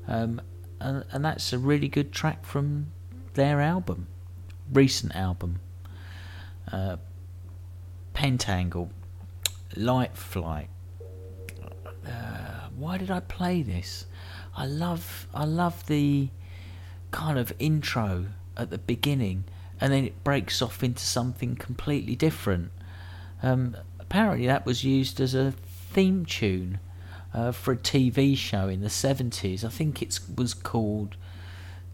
um, 0.06 0.40
and, 0.80 1.04
and 1.12 1.24
that's 1.24 1.52
a 1.52 1.58
really 1.58 1.88
good 1.88 2.12
track 2.12 2.44
from 2.44 2.92
their 3.34 3.60
album, 3.60 4.08
recent 4.72 5.14
album. 5.14 5.60
Uh, 6.70 6.96
Pentangle, 8.14 8.90
Light 9.76 10.16
Flight. 10.16 10.68
Uh, 12.06 12.68
why 12.76 12.98
did 12.98 13.10
I 13.10 13.20
play 13.20 13.62
this? 13.62 14.06
I 14.56 14.66
love 14.66 15.26
I 15.34 15.44
love 15.44 15.86
the 15.86 16.30
kind 17.10 17.38
of 17.38 17.52
intro 17.58 18.26
at 18.56 18.70
the 18.70 18.78
beginning, 18.78 19.44
and 19.80 19.92
then 19.92 20.04
it 20.04 20.24
breaks 20.24 20.62
off 20.62 20.82
into 20.82 21.04
something 21.04 21.56
completely 21.56 22.16
different. 22.16 22.70
Um, 23.42 23.76
apparently, 23.98 24.46
that 24.46 24.66
was 24.66 24.84
used 24.84 25.20
as 25.20 25.34
a 25.34 25.52
theme 25.52 26.24
tune 26.26 26.78
uh, 27.34 27.52
for 27.52 27.72
a 27.72 27.76
TV 27.76 28.36
show 28.36 28.68
in 28.68 28.80
the 28.80 28.90
seventies. 28.90 29.64
I 29.64 29.68
think 29.68 30.02
it 30.02 30.18
was 30.36 30.54
called 30.54 31.16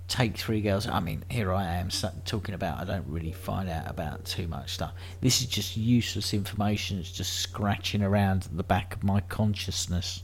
Take 0.08 0.36
Three 0.36 0.60
Girls. 0.60 0.86
I 0.86 1.00
mean, 1.00 1.24
here 1.28 1.52
I 1.52 1.64
am 1.74 1.88
talking 2.24 2.54
about. 2.54 2.78
I 2.78 2.84
don't 2.84 3.06
really 3.06 3.32
find 3.32 3.68
out 3.68 3.90
about 3.90 4.24
too 4.24 4.46
much 4.46 4.74
stuff. 4.74 4.92
This 5.20 5.40
is 5.40 5.46
just 5.46 5.76
useless 5.76 6.34
information. 6.34 6.98
It's 6.98 7.10
just 7.10 7.32
scratching 7.34 8.02
around 8.02 8.44
at 8.44 8.56
the 8.56 8.62
back 8.62 8.94
of 8.94 9.04
my 9.04 9.20
consciousness. 9.20 10.22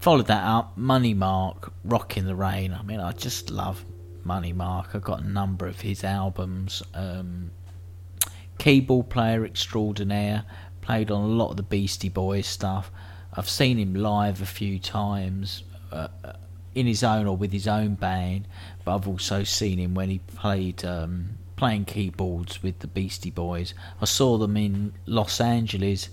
Followed 0.00 0.26
that 0.26 0.44
up, 0.44 0.76
Money 0.76 1.14
Mark, 1.14 1.72
Rock 1.82 2.16
in 2.16 2.26
the 2.26 2.34
Rain. 2.34 2.74
I 2.74 2.82
mean, 2.82 3.00
I 3.00 3.12
just 3.12 3.50
love 3.50 3.84
Money 4.22 4.52
Mark. 4.52 4.90
I've 4.94 5.02
got 5.02 5.22
a 5.22 5.26
number 5.26 5.66
of 5.66 5.80
his 5.80 6.04
albums. 6.04 6.82
Um, 6.92 7.52
keyboard 8.58 9.08
player 9.08 9.44
extraordinaire, 9.44 10.44
played 10.80 11.10
on 11.10 11.22
a 11.22 11.26
lot 11.26 11.50
of 11.50 11.56
the 11.56 11.62
Beastie 11.62 12.08
Boys 12.08 12.46
stuff. 12.46 12.90
I've 13.32 13.48
seen 13.48 13.78
him 13.78 13.94
live 13.94 14.40
a 14.40 14.46
few 14.46 14.78
times, 14.78 15.64
uh, 15.90 16.08
in 16.74 16.86
his 16.86 17.04
own 17.04 17.26
or 17.26 17.36
with 17.36 17.52
his 17.52 17.68
own 17.68 17.94
band, 17.94 18.46
but 18.84 18.94
I've 18.94 19.08
also 19.08 19.44
seen 19.44 19.78
him 19.78 19.94
when 19.94 20.10
he 20.10 20.18
played 20.18 20.84
um, 20.84 21.38
playing 21.56 21.84
keyboards 21.84 22.62
with 22.62 22.80
the 22.80 22.86
Beastie 22.86 23.30
Boys. 23.30 23.74
I 24.00 24.04
saw 24.06 24.38
them 24.38 24.56
in 24.56 24.92
Los 25.06 25.40
Angeles. 25.40 26.10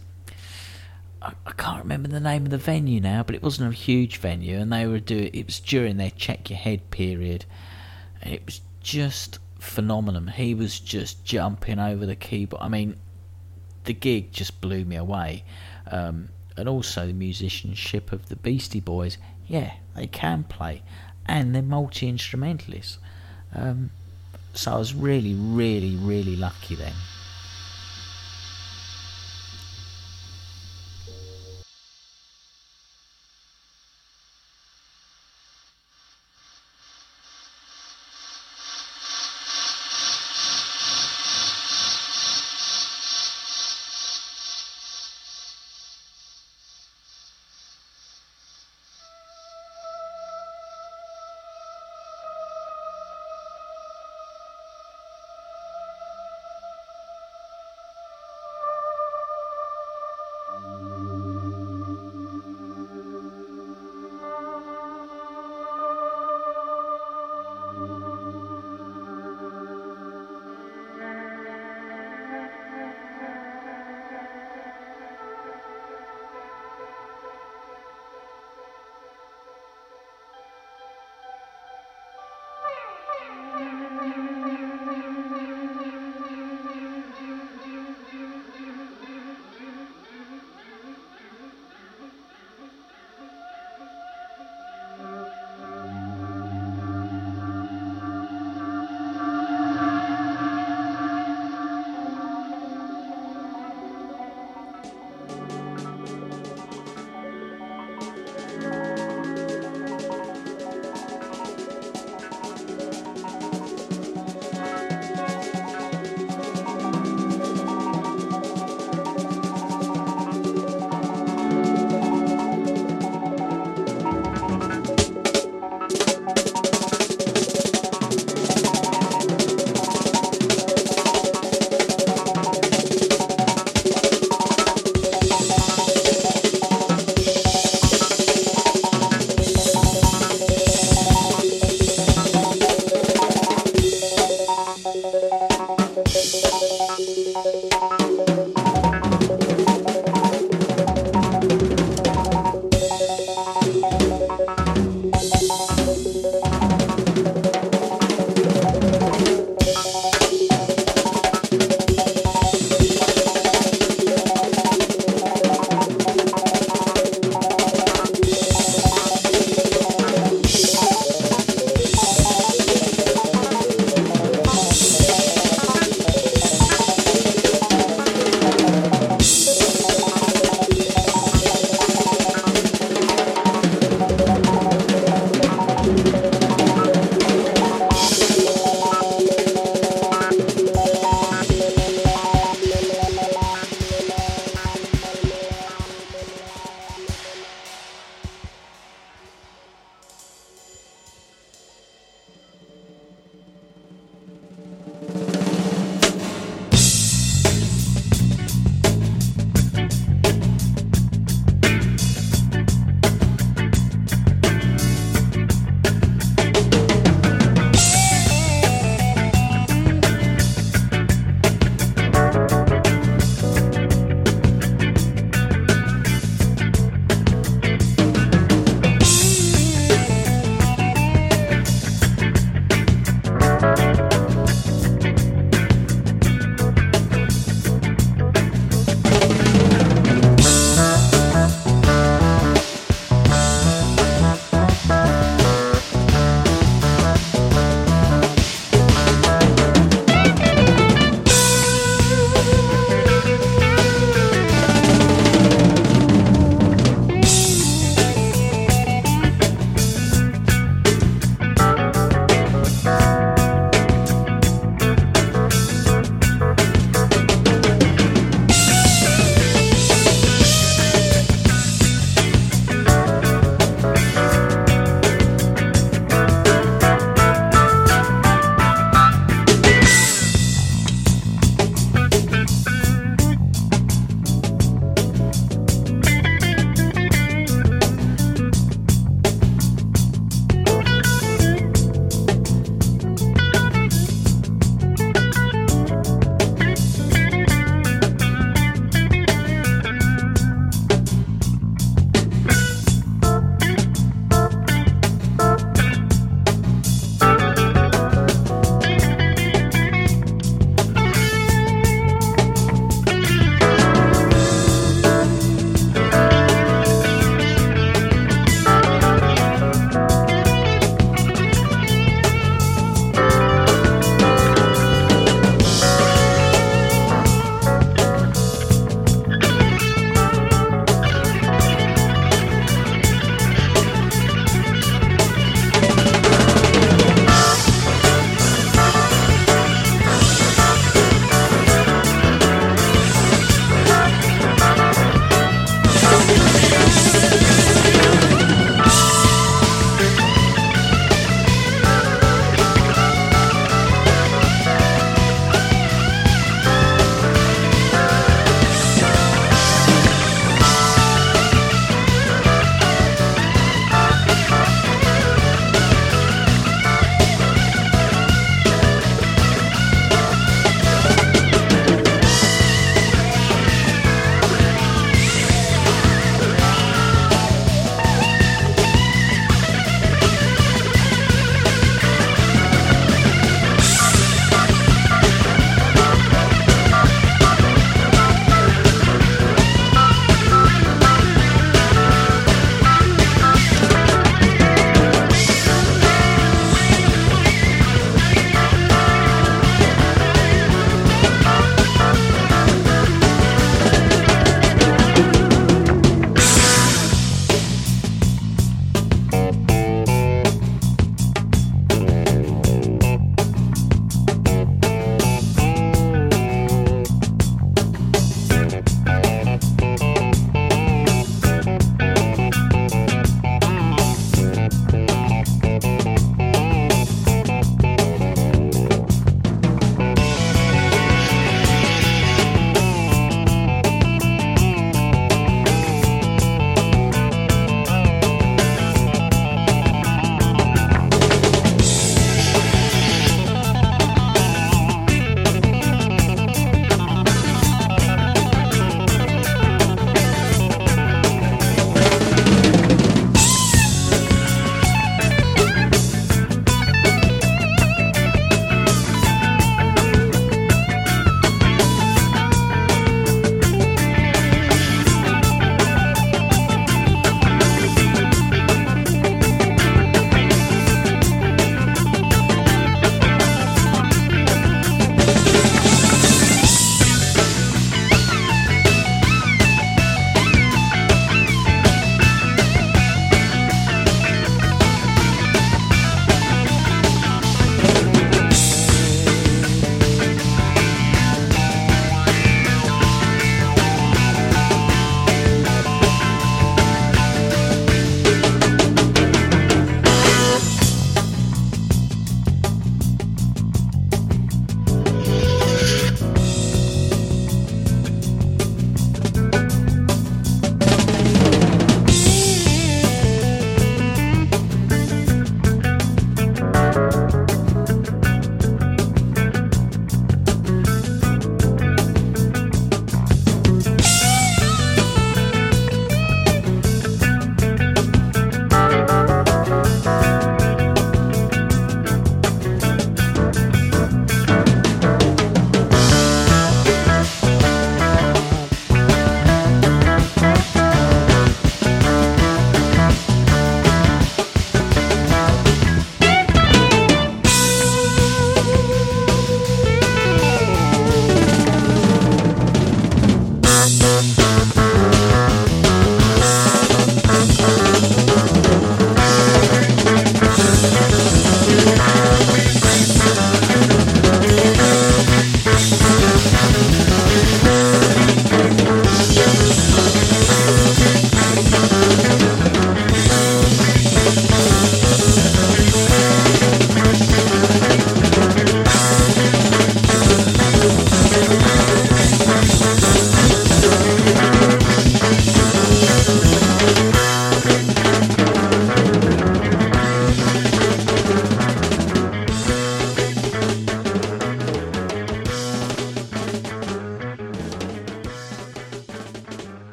I, 1.21 1.33
I 1.45 1.51
can't 1.53 1.83
remember 1.83 2.09
the 2.09 2.19
name 2.19 2.45
of 2.45 2.51
the 2.51 2.57
venue 2.57 3.01
now, 3.01 3.23
but 3.23 3.35
it 3.35 3.43
wasn't 3.43 3.73
a 3.73 3.75
huge 3.75 4.17
venue, 4.17 4.57
and 4.57 4.71
they 4.71 4.85
were 4.85 4.99
doing. 4.99 5.31
It 5.33 5.45
was 5.47 5.59
during 5.59 5.97
their 5.97 6.11
check 6.11 6.49
your 6.49 6.59
head 6.59 6.91
period, 6.91 7.45
and 8.21 8.33
it 8.33 8.45
was 8.45 8.61
just 8.81 9.39
phenomenal. 9.61 10.25
He 10.25 10.53
was 10.55 10.79
just 10.79 11.23
jumping 11.23 11.79
over 11.79 12.05
the 12.05 12.15
keyboard. 12.15 12.61
I 12.61 12.67
mean, 12.67 12.97
the 13.85 13.93
gig 13.93 14.33
just 14.33 14.59
blew 14.59 14.83
me 14.83 14.95
away. 14.95 15.43
Um, 15.89 16.29
and 16.57 16.67
also 16.67 17.07
the 17.07 17.13
musicianship 17.13 18.11
of 18.11 18.27
the 18.27 18.35
Beastie 18.35 18.81
Boys. 18.81 19.17
Yeah, 19.47 19.73
they 19.95 20.07
can 20.07 20.43
play, 20.43 20.81
and 21.25 21.55
they're 21.55 21.61
multi 21.61 22.07
instrumentalists. 22.07 22.97
Um, 23.53 23.91
so 24.53 24.73
I 24.73 24.77
was 24.77 24.93
really, 24.93 25.33
really, 25.33 25.95
really 25.95 26.35
lucky 26.35 26.75
then. 26.75 26.93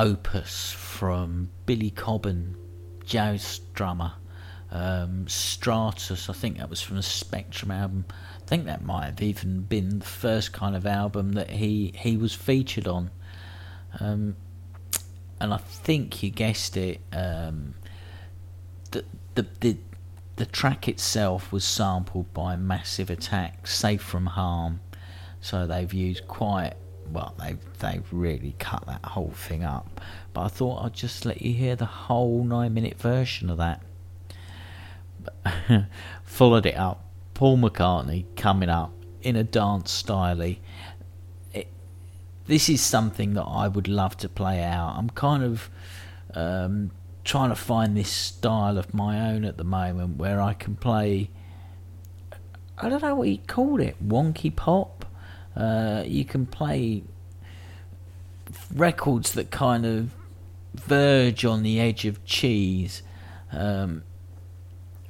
opus 0.00 0.72
from 0.72 1.50
Billy 1.66 1.90
Cobham, 1.90 2.56
jazz 3.04 3.60
drummer. 3.74 4.14
Um, 4.70 5.28
Stratus, 5.28 6.30
I 6.30 6.32
think 6.32 6.56
that 6.56 6.70
was 6.70 6.80
from 6.80 6.96
a 6.96 7.02
Spectrum 7.02 7.70
album. 7.70 8.06
I 8.10 8.46
think 8.46 8.64
that 8.64 8.82
might 8.82 9.06
have 9.06 9.22
even 9.22 9.62
been 9.62 9.98
the 9.98 10.06
first 10.06 10.52
kind 10.52 10.74
of 10.74 10.86
album 10.86 11.32
that 11.32 11.50
he, 11.50 11.92
he 11.96 12.16
was 12.16 12.34
featured 12.34 12.88
on. 12.88 13.10
Um, 13.98 14.36
and 15.38 15.52
I 15.52 15.58
think 15.58 16.22
you 16.22 16.30
guessed 16.30 16.76
it. 16.78 17.00
Um, 17.12 17.74
the, 18.92 19.04
the, 19.34 19.46
the 19.60 19.76
the 20.36 20.46
track 20.46 20.88
itself 20.88 21.52
was 21.52 21.64
sampled 21.66 22.32
by 22.32 22.56
Massive 22.56 23.10
Attack, 23.10 23.66
Safe 23.66 24.00
from 24.00 24.24
Harm. 24.24 24.80
So 25.42 25.66
they've 25.66 25.92
used 25.92 26.26
quite 26.28 26.72
well, 27.12 27.34
they've 27.38 27.58
they've 27.78 28.06
really 28.10 28.54
cut 28.58 28.86
that 28.86 29.04
whole 29.04 29.30
thing 29.30 29.64
up. 29.64 30.00
But 30.32 30.42
I 30.42 30.48
thought 30.48 30.84
I'd 30.84 30.94
just 30.94 31.24
let 31.24 31.42
you 31.42 31.52
hear 31.52 31.76
the 31.76 31.86
whole 31.86 32.44
nine-minute 32.44 32.98
version 32.98 33.50
of 33.50 33.58
that. 33.58 33.82
Followed 36.24 36.66
it 36.66 36.76
up, 36.76 37.04
Paul 37.34 37.58
McCartney 37.58 38.24
coming 38.36 38.68
up 38.68 38.92
in 39.22 39.36
a 39.36 39.44
dance 39.44 39.90
style. 39.90 40.40
It, 40.40 40.58
this 42.46 42.68
is 42.68 42.80
something 42.80 43.34
that 43.34 43.44
I 43.44 43.68
would 43.68 43.88
love 43.88 44.16
to 44.18 44.28
play 44.28 44.62
out. 44.62 44.96
I'm 44.96 45.10
kind 45.10 45.44
of 45.44 45.70
um, 46.34 46.90
trying 47.24 47.50
to 47.50 47.56
find 47.56 47.96
this 47.96 48.10
style 48.10 48.78
of 48.78 48.92
my 48.94 49.30
own 49.30 49.44
at 49.44 49.56
the 49.56 49.64
moment 49.64 50.16
where 50.16 50.40
I 50.40 50.54
can 50.54 50.76
play. 50.76 51.30
I 52.78 52.88
don't 52.88 53.02
know 53.02 53.14
what 53.14 53.28
you 53.28 53.38
call 53.46 53.80
it, 53.80 53.96
wonky 54.06 54.54
pop. 54.54 54.99
Uh, 55.56 56.04
you 56.06 56.24
can 56.24 56.46
play 56.46 57.02
records 58.74 59.32
that 59.32 59.50
kind 59.50 59.84
of 59.84 60.14
verge 60.74 61.44
on 61.44 61.62
the 61.62 61.80
edge 61.80 62.04
of 62.04 62.24
cheese. 62.24 63.02
Um, 63.52 64.02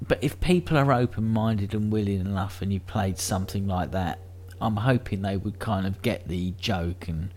but 0.06 0.18
if 0.22 0.40
people 0.40 0.78
are 0.78 0.92
open 0.92 1.24
minded 1.24 1.74
and 1.74 1.92
willing 1.92 2.20
enough 2.20 2.62
and 2.62 2.72
you 2.72 2.80
played 2.80 3.18
something 3.18 3.66
like 3.66 3.90
that, 3.92 4.18
I'm 4.60 4.76
hoping 4.76 5.22
they 5.22 5.36
would 5.36 5.58
kind 5.58 5.86
of 5.86 6.02
get 6.02 6.28
the 6.28 6.52
joke 6.58 7.08
and 7.08 7.32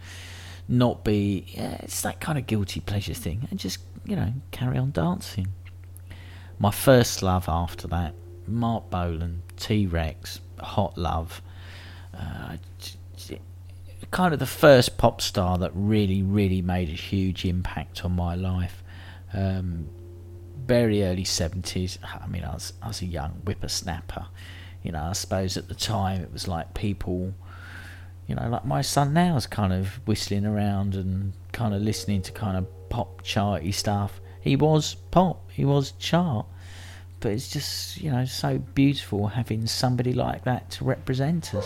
not 0.68 1.04
be. 1.04 1.46
Yeah, 1.50 1.78
it's 1.82 2.02
that 2.02 2.20
kind 2.20 2.38
of 2.38 2.48
guilty 2.48 2.80
pleasure 2.80 3.14
thing 3.14 3.48
and 3.50 3.60
just, 3.60 3.80
you 4.06 4.16
know, 4.16 4.34
carry 4.52 4.78
on 4.78 4.92
dancing. 4.92 5.48
My 6.60 6.72
first 6.72 7.22
love 7.22 7.46
after 7.48 7.88
that, 7.90 8.14
Marc 8.48 8.90
Bolan, 8.90 9.42
T 9.58 9.86
Rex, 9.86 10.40
Hot 10.60 10.98
Love. 10.98 11.42
Uh, 12.18 12.58
kind 14.14 14.32
of 14.32 14.40
the 14.40 14.46
first 14.46 14.98
pop 14.98 15.22
star 15.22 15.58
that 15.58 15.72
really, 15.74 16.22
really 16.22 16.62
made 16.62 16.88
a 16.88 16.94
huge 16.94 17.46
impact 17.46 18.06
on 18.06 18.12
my 18.12 18.36
life. 18.36 18.84
Um, 19.34 19.90
very 20.66 21.04
early 21.04 21.24
70s. 21.24 21.98
I 22.04 22.28
mean, 22.28 22.44
I 22.44 22.54
was, 22.54 22.74
I 22.82 22.90
was 22.90 23.02
a 23.02 23.08
young 23.08 23.32
whippersnapper. 23.44 24.28
You 24.84 24.92
know, 24.92 25.04
I 25.04 25.14
suppose 25.14 25.58
at 25.58 25.68
the 25.68 25.74
time 25.74 26.22
it 26.22 26.32
was 26.32 26.48
like 26.48 26.76
people, 26.76 27.34
you 28.28 28.36
know, 28.36 28.48
like 28.50 28.66
my 28.66 28.82
son 28.82 29.14
now 29.14 29.36
is 29.36 29.48
kind 29.48 29.74
of 29.74 30.00
whistling 30.08 30.46
around 30.46 30.94
and 30.94 31.34
kind 31.52 31.74
of 31.74 31.82
listening 31.82 32.22
to 32.22 32.32
kind 32.32 32.56
of 32.56 32.90
pop 32.90 33.24
charty 33.24 33.74
stuff. 33.74 34.22
He 34.40 34.56
was 34.56 34.96
pop, 35.10 35.50
he 35.52 35.66
was 35.66 35.94
chart. 35.94 36.46
But 37.24 37.32
it's 37.32 37.50
just, 37.50 38.02
you 38.02 38.12
know, 38.12 38.26
so 38.26 38.58
beautiful 38.58 39.28
having 39.28 39.66
somebody 39.66 40.12
like 40.12 40.44
that 40.44 40.70
to 40.72 40.84
represent 40.84 41.56
us. 41.56 41.66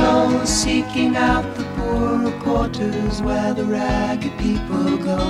Low, 0.00 0.44
seeking 0.44 1.16
out 1.16 1.46
the 1.56 1.64
poorer 1.76 2.32
quarters 2.40 3.22
where 3.22 3.52
the 3.54 3.64
ragged 3.64 4.36
people 4.38 4.96
go, 4.96 5.20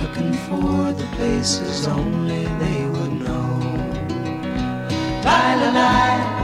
looking 0.00 0.32
for 0.46 0.92
the 0.92 1.06
places 1.16 1.86
only 1.86 2.44
they 2.62 2.80
would 2.86 3.12
know. 3.24 3.48
Lie, 5.24 5.54
lie, 5.56 5.72
lie. 5.72 6.34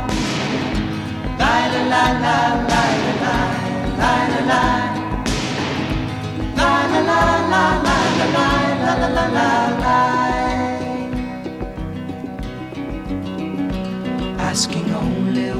Asking 14.53 14.93
only 14.93 15.60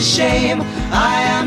Shame. 0.00 0.62
I 0.92 1.39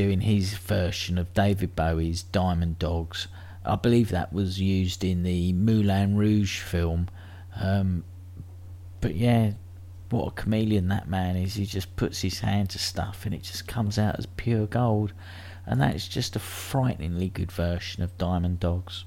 doing 0.00 0.22
his 0.22 0.54
version 0.54 1.18
of 1.18 1.34
David 1.34 1.76
Bowie's 1.76 2.22
Diamond 2.22 2.78
Dogs. 2.78 3.28
I 3.66 3.76
believe 3.76 4.08
that 4.08 4.32
was 4.32 4.58
used 4.58 5.04
in 5.04 5.24
the 5.24 5.52
Moulin 5.52 6.16
Rouge 6.16 6.60
film. 6.60 7.08
Um, 7.60 8.04
but 9.02 9.14
yeah, 9.14 9.52
what 10.08 10.28
a 10.28 10.30
chameleon 10.30 10.88
that 10.88 11.06
man 11.06 11.36
is. 11.36 11.56
He 11.56 11.66
just 11.66 11.96
puts 11.96 12.22
his 12.22 12.40
hand 12.40 12.70
to 12.70 12.78
stuff 12.78 13.26
and 13.26 13.34
it 13.34 13.42
just 13.42 13.68
comes 13.68 13.98
out 13.98 14.18
as 14.18 14.24
pure 14.24 14.66
gold. 14.66 15.12
And 15.66 15.78
that 15.82 15.94
is 15.94 16.08
just 16.08 16.34
a 16.34 16.38
frighteningly 16.38 17.28
good 17.28 17.52
version 17.52 18.02
of 18.02 18.16
Diamond 18.16 18.58
Dogs. 18.58 19.04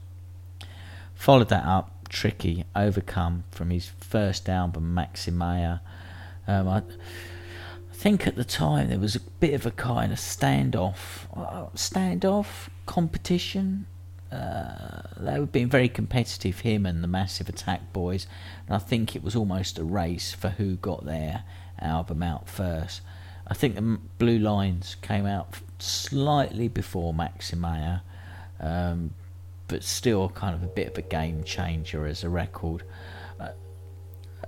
Followed 1.15 1.49
that 1.49 1.65
up, 1.65 2.07
Tricky, 2.07 2.65
Overcome, 2.75 3.45
from 3.49 3.71
his 3.71 3.87
first 3.87 4.47
album, 4.47 4.93
Maxinquaye. 4.95 5.79
Um, 6.47 6.67
I, 6.67 6.83
think 8.03 8.27
at 8.27 8.35
the 8.35 8.43
time 8.43 8.89
there 8.89 8.99
was 8.99 9.15
a 9.15 9.21
bit 9.39 9.53
of 9.53 9.65
a 9.65 9.71
kind 9.71 10.11
of 10.11 10.17
standoff, 10.17 11.25
uh, 11.37 11.67
standoff 11.73 12.67
competition. 12.85 13.85
Uh, 14.29 15.03
they 15.15 15.39
were 15.39 15.45
being 15.45 15.69
very 15.69 15.87
competitive, 15.87 16.59
him 16.59 16.85
and 16.85 17.01
the 17.01 17.07
Massive 17.07 17.47
Attack 17.47 17.93
boys, 17.93 18.27
and 18.67 18.75
I 18.75 18.79
think 18.79 19.15
it 19.15 19.23
was 19.23 19.37
almost 19.37 19.79
a 19.79 19.85
race 19.85 20.33
for 20.33 20.49
who 20.49 20.75
got 20.75 21.05
their 21.05 21.45
album 21.79 22.21
out 22.21 22.49
first. 22.49 22.99
I 23.47 23.53
think 23.53 23.75
the 23.75 23.97
Blue 24.17 24.37
Lines 24.37 24.97
came 25.01 25.25
out 25.25 25.61
slightly 25.79 26.67
before 26.67 27.13
Maxinquaye, 27.13 28.01
um, 28.59 29.13
but 29.69 29.81
still 29.81 30.27
kind 30.27 30.53
of 30.53 30.61
a 30.61 30.67
bit 30.67 30.89
of 30.89 30.97
a 30.97 31.03
game 31.03 31.45
changer 31.45 32.05
as 32.05 32.25
a 32.25 32.29
record. 32.29 32.83
Uh, 33.39 33.51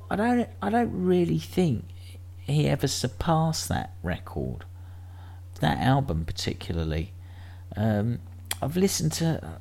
I 0.09 0.17
don't, 0.17 0.49
I 0.61 0.69
don't 0.69 1.05
really 1.05 1.39
think 1.39 1.85
he 2.53 2.67
ever 2.67 2.87
surpassed 2.87 3.69
that 3.69 3.93
record, 4.03 4.65
that 5.59 5.79
album 5.79 6.25
particularly. 6.25 7.11
Um, 7.75 8.19
I've 8.61 8.77
listened 8.77 9.11
to, 9.13 9.59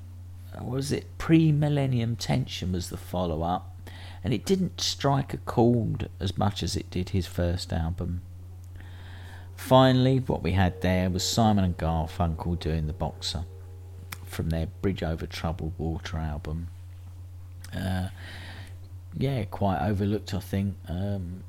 uh, 0.57 0.63
was 0.63 0.93
it, 0.93 1.19
Pre 1.19 1.51
Millennium 1.51 2.17
Tension 2.17 2.73
was 2.73 2.91
the 2.91 2.97
follow 2.97 3.43
up, 3.43 3.77
and 4.23 4.33
it 4.33 4.45
didn't 4.45 4.81
strike 4.81 5.35
a 5.35 5.39
chord 5.39 6.09
as 6.21 6.37
much 6.39 6.63
as 6.63 6.77
it 6.77 6.91
did 6.91 7.11
his 7.11 7.27
first 7.27 7.73
album. 7.73 8.23
Finally, 9.57 10.19
what 10.19 10.43
we 10.43 10.53
had 10.53 10.81
there 10.83 11.09
was 11.09 11.25
Simon 11.25 11.65
and 11.65 11.79
Garfunkel 11.79 12.59
doing 12.59 12.87
The 12.87 12.93
Boxer 12.93 13.45
from 14.27 14.51
their 14.51 14.67
Bridge 14.83 15.03
Over 15.03 15.27
Troubled 15.27 15.73
Water 15.79 16.19
album. 16.19 16.69
Uh, 17.75 18.09
yeah, 19.17 19.45
quite 19.45 19.81
overlooked, 19.81 20.35
I 20.35 20.41
think. 20.41 20.77
Um, 20.89 21.45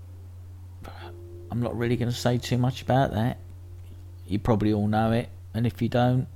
I'm 1.55 1.61
not 1.61 1.77
really 1.77 1.95
going 1.95 2.11
to 2.11 2.17
say 2.17 2.37
too 2.37 2.57
much 2.57 2.81
about 2.81 3.13
that. 3.13 3.37
You 4.27 4.39
probably 4.39 4.73
all 4.73 4.89
know 4.89 5.13
it, 5.13 5.29
and 5.53 5.65
if 5.65 5.81
you 5.81 5.87
don't, 5.87 6.27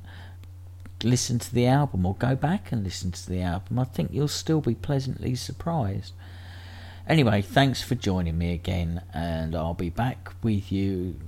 listen 1.04 1.40
to 1.40 1.54
the 1.54 1.68
album 1.68 2.06
or 2.06 2.16
go 2.16 2.38
back 2.38 2.72
and 2.72 2.86
listen 2.86 3.12
to 3.12 3.30
the 3.30 3.42
album. 3.42 3.80
I 3.80 3.84
think 3.84 4.12
you'll 4.14 4.30
still 4.30 4.62
be 4.62 4.76
pleasantly 4.76 5.36
surprised. 5.36 6.14
Anyway, 7.06 7.42
thanks 7.42 7.82
for 7.82 7.96
joining 7.96 8.38
me 8.38 8.54
again, 8.54 9.02
and 9.14 9.58
I'll 9.58 9.74
be 9.74 9.90
back 9.90 10.32
with 10.42 10.72
you 10.72 11.20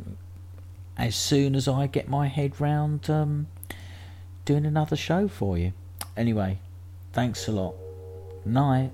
as 0.96 1.14
soon 1.14 1.54
as 1.54 1.68
I 1.68 1.88
get 1.88 2.08
my 2.08 2.28
head 2.28 2.62
round 2.62 3.10
um, 3.10 3.48
doing 4.46 4.66
another 4.66 4.96
show 4.96 5.28
for 5.28 5.58
you. 5.58 5.74
Anyway, 6.16 6.60
thanks 7.12 7.46
a 7.46 7.52
lot. 7.52 7.76
Night. 8.46 8.92